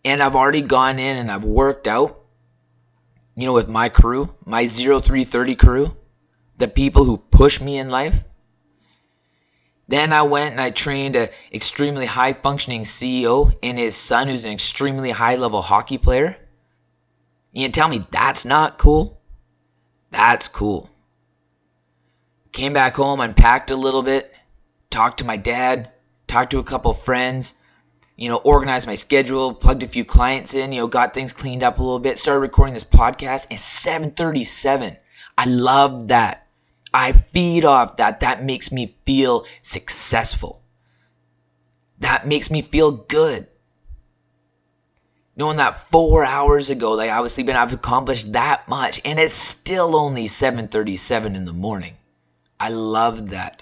And 0.06 0.24
I've 0.24 0.38
already 0.38 0.62
gone 0.62 0.98
in 0.98 1.18
and 1.18 1.30
I've 1.30 1.44
worked 1.44 1.90
out. 1.90 2.17
You 3.38 3.46
know, 3.46 3.54
with 3.54 3.68
my 3.68 3.90
crew, 3.90 4.34
my 4.46 4.66
0330 4.66 5.56
crew, 5.56 5.96
the 6.58 6.68
people 6.68 7.06
who 7.06 7.18
push 7.18 7.62
me 7.62 7.78
in 7.78 7.92
life. 7.92 8.16
Then 9.88 10.12
I 10.12 10.24
went 10.24 10.54
and 10.54 10.60
I 10.60 10.72
trained 10.72 11.16
an 11.16 11.30
extremely 11.54 12.08
high 12.08 12.34
functioning 12.34 12.84
CEO 12.84 13.56
and 13.62 13.78
his 13.78 13.96
son, 13.96 14.28
who's 14.28 14.44
an 14.44 14.54
extremely 14.54 15.12
high 15.12 15.36
level 15.36 15.62
hockey 15.62 16.00
player. 16.00 16.36
You 17.52 17.70
tell 17.70 17.88
me 17.88 18.08
that's 18.10 18.44
not 18.44 18.80
cool? 18.80 19.22
That's 20.10 20.48
cool. 20.48 20.90
Came 22.52 22.74
back 22.74 22.96
home, 22.96 23.20
unpacked 23.20 23.70
a 23.70 23.76
little 23.76 24.02
bit, 24.02 24.34
talked 24.90 25.20
to 25.20 25.26
my 25.26 25.38
dad, 25.38 25.92
talked 26.28 26.52
to 26.52 26.60
a 26.60 26.64
couple 26.64 26.96
friends, 26.96 27.54
you 28.18 28.30
know, 28.30 28.38
organized 28.38 28.88
my 28.88 28.96
schedule, 28.96 29.54
plugged 29.54 29.84
a 29.84 29.88
few 29.88 30.04
clients 30.04 30.56
in, 30.56 30.72
you 30.72 30.82
know, 30.82 30.88
got 30.88 31.14
things 31.14 31.32
cleaned 31.32 31.64
up 31.64 31.78
a 31.78 31.84
little 31.84 32.00
bit, 32.00 32.18
started 32.18 32.40
recording 32.40 32.74
this 32.74 32.84
podcast 32.84 33.46
at 33.52 33.60
737. 33.60 34.98
I 35.38 35.46
love 35.46 36.08
that. 36.08 36.48
I 36.92 37.12
feed 37.12 37.64
off 37.64 37.98
that. 37.98 38.22
That 38.22 38.44
makes 38.44 38.72
me 38.72 38.96
feel 39.06 39.46
successful. 39.62 40.62
That 42.00 42.28
makes 42.28 42.50
me 42.50 42.64
feel 42.64 42.92
good. 42.92 43.48
Knowing 45.36 45.58
that 45.58 45.88
four 45.92 46.26
hours 46.26 46.72
ago, 46.72 46.94
like 46.94 47.12
I 47.12 47.20
was 47.20 47.34
sleeping, 47.34 47.56
I've 47.56 47.72
accomplished 47.72 48.34
that 48.34 48.68
much, 48.68 49.00
and 49.06 49.20
it's 49.20 49.36
still 49.36 49.96
only 49.96 50.28
7:37 50.28 51.36
in 51.36 51.46
the 51.46 51.54
morning. 51.54 51.94
I 52.60 52.70
love 52.70 53.30
that. 53.30 53.62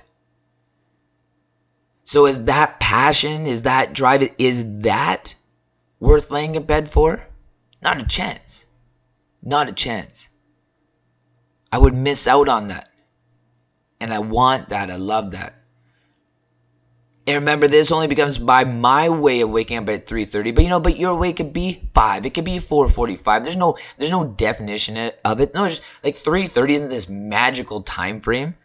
So 2.06 2.28
is 2.28 2.46
that 2.46 2.80
passion? 2.80 3.48
Is 3.48 3.64
that 3.64 3.94
drive? 3.94 4.32
Is 4.38 4.64
that 4.82 5.34
worth 6.00 6.30
laying 6.30 6.56
in 6.56 6.64
bed 6.64 6.90
for? 6.90 7.22
Not 7.82 8.00
a 8.00 8.06
chance. 8.06 8.66
Not 9.44 9.70
a 9.70 9.74
chance. 9.74 10.30
I 11.72 11.80
would 11.80 11.94
miss 11.94 12.28
out 12.28 12.48
on 12.48 12.70
that. 12.70 12.90
And 14.00 14.14
I 14.14 14.20
want 14.20 14.70
that. 14.70 14.92
I 14.92 14.96
love 14.96 15.32
that. 15.32 15.56
And 17.28 17.36
remember, 17.36 17.68
this 17.68 17.92
only 17.92 18.06
becomes 18.06 18.38
by 18.38 18.66
my 18.66 19.10
way 19.10 19.42
of 19.42 19.50
waking 19.50 19.80
up 19.80 19.90
at 19.90 20.06
3:30. 20.06 20.54
But 20.54 20.64
you 20.64 20.70
know, 20.70 20.80
but 20.80 20.98
your 20.98 21.16
way 21.16 21.34
could 21.34 21.54
be 21.54 21.90
five. 21.96 22.24
It 22.26 22.36
could 22.36 22.46
be 22.46 22.60
4:45. 22.60 23.44
There's 23.44 23.58
no, 23.58 23.78
there's 23.98 24.12
no 24.12 24.26
definition 24.26 25.12
of 25.24 25.42
it. 25.42 25.56
No, 25.56 25.68
just 25.68 25.82
like 26.04 26.18
3:30 26.18 26.76
isn't 26.76 26.90
this 26.90 27.10
magical 27.10 27.82
time 27.82 28.22
frame. 28.22 28.56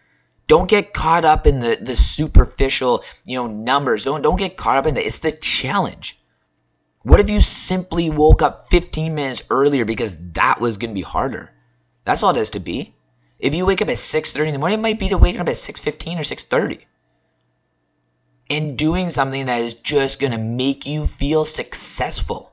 Don't 0.50 0.68
get 0.68 0.92
caught 0.92 1.24
up 1.24 1.46
in 1.46 1.60
the 1.60 1.78
the 1.80 1.94
superficial, 1.94 3.04
you 3.24 3.36
know, 3.36 3.46
numbers. 3.46 4.02
Don't 4.02 4.20
don't 4.20 4.34
get 4.34 4.56
caught 4.56 4.78
up 4.78 4.86
in 4.86 4.94
that. 4.94 5.06
It's 5.06 5.18
the 5.18 5.30
challenge. 5.30 6.18
What 7.02 7.20
if 7.20 7.30
you 7.30 7.40
simply 7.40 8.10
woke 8.10 8.42
up 8.42 8.68
15 8.68 9.14
minutes 9.14 9.44
earlier 9.48 9.84
because 9.84 10.16
that 10.32 10.60
was 10.60 10.76
going 10.76 10.90
to 10.90 10.94
be 11.02 11.02
harder? 11.02 11.52
That's 12.04 12.24
all 12.24 12.32
it 12.32 12.36
is 12.36 12.50
to 12.50 12.58
be. 12.58 12.96
If 13.38 13.54
you 13.54 13.64
wake 13.64 13.80
up 13.80 13.90
at 13.90 13.98
6:30 13.98 14.48
in 14.48 14.52
the 14.52 14.58
morning, 14.58 14.80
it 14.80 14.82
might 14.82 14.98
be 14.98 15.10
to 15.10 15.18
waking 15.18 15.40
up 15.40 15.46
at 15.48 15.54
6:15 15.54 16.18
or 16.18 16.24
6:30. 16.24 16.80
And 18.50 18.76
doing 18.76 19.10
something 19.10 19.46
that 19.46 19.60
is 19.60 19.74
just 19.74 20.18
going 20.18 20.32
to 20.32 20.38
make 20.38 20.84
you 20.84 21.06
feel 21.06 21.44
successful. 21.44 22.49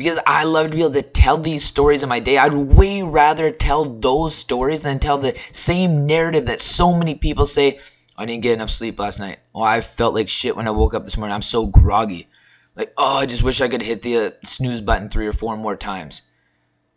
Because 0.00 0.18
I 0.26 0.44
love 0.44 0.70
to 0.70 0.76
be 0.76 0.82
able 0.82 0.92
to 0.94 1.02
tell 1.02 1.36
these 1.36 1.64
stories 1.64 2.02
in 2.02 2.08
my 2.08 2.20
day. 2.20 2.38
I'd 2.38 2.54
way 2.54 3.02
rather 3.02 3.50
tell 3.50 3.84
those 3.84 4.34
stories 4.34 4.80
than 4.80 4.98
tell 4.98 5.18
the 5.18 5.38
same 5.52 6.06
narrative 6.06 6.46
that 6.46 6.60
so 6.60 6.94
many 6.94 7.14
people 7.14 7.44
say, 7.44 7.80
I 8.16 8.24
didn't 8.24 8.42
get 8.42 8.54
enough 8.54 8.70
sleep 8.70 8.98
last 8.98 9.18
night. 9.18 9.40
Oh, 9.54 9.62
I 9.62 9.82
felt 9.82 10.14
like 10.14 10.28
shit 10.28 10.56
when 10.56 10.66
I 10.66 10.70
woke 10.70 10.94
up 10.94 11.04
this 11.04 11.16
morning. 11.16 11.34
I'm 11.34 11.42
so 11.42 11.66
groggy. 11.66 12.28
Like, 12.74 12.94
oh, 12.96 13.16
I 13.16 13.26
just 13.26 13.42
wish 13.42 13.60
I 13.60 13.68
could 13.68 13.82
hit 13.82 14.00
the 14.00 14.16
uh, 14.16 14.30
snooze 14.42 14.80
button 14.80 15.10
three 15.10 15.26
or 15.26 15.34
four 15.34 15.56
more 15.56 15.76
times 15.76 16.22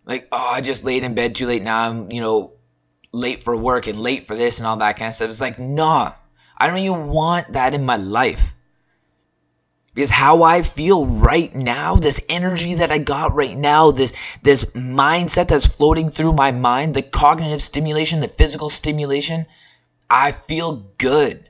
like, 0.06 0.28
oh, 0.32 0.38
I 0.38 0.62
just 0.62 0.84
laid 0.84 1.04
in 1.04 1.16
bed 1.16 1.36
too 1.36 1.48
late. 1.48 1.63
Now 1.63 1.89
I'm, 1.89 2.12
you 2.12 2.22
know, 2.22 2.54
late 3.12 3.44
for 3.44 3.56
work 3.56 3.88
and 3.88 4.00
late 4.00 4.28
for 4.28 4.36
this 4.36 4.58
and 4.58 4.68
all 4.68 4.78
that 4.78 4.98
kind 4.98 5.10
of 5.10 5.16
stuff. 5.16 5.30
It's 5.30 5.42
like, 5.42 5.60
nah, 5.60 6.13
I 6.58 6.68
don't 6.68 6.80
even 6.80 7.08
want 7.08 7.54
that 7.54 7.74
in 7.74 7.86
my 7.86 7.98
life. 7.98 8.54
Because 9.93 10.10
how 10.10 10.41
I 10.41 10.63
feel 10.63 11.06
right 11.06 11.53
now, 11.53 11.95
this 11.95 12.19
energy 12.27 12.75
that 12.75 12.91
I 12.91 12.97
got 12.97 13.36
right 13.36 13.56
now, 13.56 13.91
this 13.91 14.13
this 14.41 14.65
mindset 14.65 15.49
that's 15.49 15.67
floating 15.67 16.10
through 16.10 16.34
my 16.34 16.51
mind, 16.51 16.95
the 16.95 17.03
cognitive 17.03 17.62
stimulation, 17.62 18.19
the 18.19 18.27
physical 18.27 18.71
stimulation, 18.71 19.45
I 20.10 20.32
feel 20.32 20.84
good. 20.97 21.47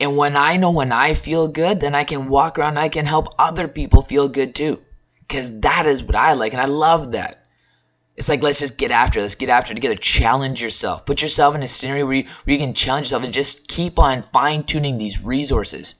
And 0.00 0.16
when 0.16 0.36
I 0.36 0.56
know 0.56 0.70
when 0.70 0.92
I 0.92 1.12
feel 1.12 1.48
good, 1.48 1.80
then 1.80 1.94
I 1.94 2.04
can 2.04 2.28
walk 2.28 2.58
around, 2.58 2.78
I 2.78 2.88
can 2.88 3.04
help 3.04 3.34
other 3.38 3.68
people 3.68 4.02
feel 4.02 4.28
good 4.28 4.54
too. 4.54 4.78
Because 5.20 5.60
that 5.60 5.86
is 5.86 6.02
what 6.02 6.16
I 6.16 6.32
like, 6.32 6.52
and 6.52 6.62
I 6.62 6.66
love 6.66 7.12
that. 7.12 7.44
It's 8.16 8.28
like, 8.28 8.42
let's 8.42 8.60
just 8.60 8.78
get 8.78 8.90
after 8.90 9.18
it. 9.18 9.22
Let's 9.22 9.34
get 9.34 9.50
after 9.50 9.72
it 9.72 9.76
together. 9.76 9.94
Challenge 9.94 10.60
yourself. 10.60 11.04
Put 11.04 11.20
yourself 11.20 11.54
in 11.54 11.62
a 11.62 11.68
scenario 11.68 12.06
where 12.06 12.14
you, 12.16 12.24
where 12.24 12.54
you 12.54 12.58
can 12.58 12.74
challenge 12.74 13.06
yourself 13.08 13.24
and 13.24 13.32
just 13.32 13.68
keep 13.68 13.98
on 13.98 14.24
fine 14.32 14.64
tuning 14.64 14.96
these 14.96 15.22
resources. 15.22 15.94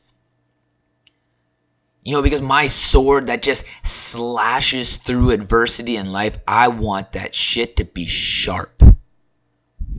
You 2.05 2.13
know, 2.15 2.23
because 2.23 2.41
my 2.41 2.69
sword 2.69 3.27
that 3.27 3.43
just 3.43 3.67
slashes 3.85 4.97
through 4.97 5.31
adversity 5.31 5.97
in 5.97 6.13
life, 6.13 6.39
I 6.47 6.69
want 6.69 7.13
that 7.13 7.35
shit 7.35 7.77
to 7.77 7.85
be 7.85 8.07
sharp. 8.07 8.83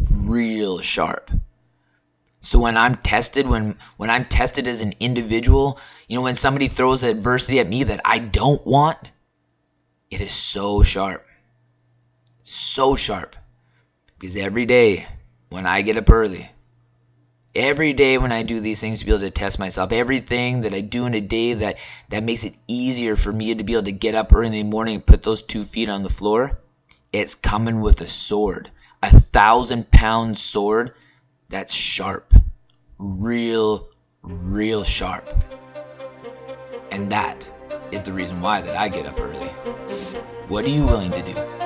Real 0.10 0.80
sharp. 0.80 1.30
So 2.42 2.58
when 2.60 2.78
I'm 2.78 2.96
tested, 2.96 3.48
when 3.48 3.76
when 3.98 4.10
I'm 4.10 4.26
tested 4.26 4.68
as 4.68 4.82
an 4.82 4.96
individual, 5.00 5.78
you 6.08 6.16
know, 6.16 6.24
when 6.24 6.36
somebody 6.36 6.68
throws 6.68 7.04
adversity 7.04 7.60
at 7.60 7.68
me 7.68 7.84
that 7.84 8.02
I 8.06 8.20
don't 8.20 8.66
want, 8.66 8.98
it 10.10 10.22
is 10.22 10.32
so 10.32 10.82
sharp. 10.84 11.26
So 12.42 12.96
sharp. 12.96 13.36
Because 14.18 14.36
every 14.36 14.66
day 14.66 15.06
when 15.50 15.66
I 15.66 15.82
get 15.82 15.98
up 15.98 16.10
early, 16.10 16.50
every 17.60 17.94
day 17.94 18.18
when 18.18 18.32
I 18.32 18.44
do 18.44 18.60
these 18.60 18.80
things 18.80 19.00
to 19.00 19.06
be 19.06 19.12
able 19.12 19.22
to 19.22 19.32
test 19.32 19.60
myself, 19.60 19.92
everything 19.92 20.62
that 20.62 20.74
I 20.74 20.82
do 20.82 21.06
in 21.06 21.14
a 21.14 21.20
day 21.20 21.54
that, 21.56 21.78
that 22.10 22.24
makes 22.24 22.44
it 22.44 22.56
easier 22.68 23.16
for 23.16 23.32
me 23.32 23.54
to 23.54 23.64
be 23.64 23.74
able 23.74 23.84
to 23.84 23.92
get 23.92 24.16
up 24.16 24.34
early 24.34 24.48
in 24.48 24.54
the 24.54 24.64
morning 24.64 24.96
and 24.96 25.06
put 25.06 25.24
those 25.24 25.42
two 25.42 25.66
feet 25.66 25.90
on 25.90 26.04
the 26.04 26.10
floor, 26.10 26.60
it's 27.12 27.36
coming 27.36 27.82
with 27.82 28.02
a 28.02 28.08
sword. 28.08 28.72
A 29.04 29.20
thousand 29.20 29.92
pound 29.92 30.38
sword 30.38 30.94
that's 31.50 31.74
sharp. 31.74 32.34
Real, 32.98 33.90
real 34.24 34.84
sharp. 34.84 35.28
And 36.92 37.12
that 37.12 37.48
is 37.92 38.04
the 38.04 38.14
reason 38.14 38.42
why 38.42 38.62
that 38.62 38.76
I 38.76 38.90
get 38.90 39.06
up 39.06 39.20
early. 39.20 39.48
What 40.48 40.66
are 40.66 40.70
you 40.70 40.84
willing 40.84 41.12
to 41.12 41.22
do? 41.22 41.59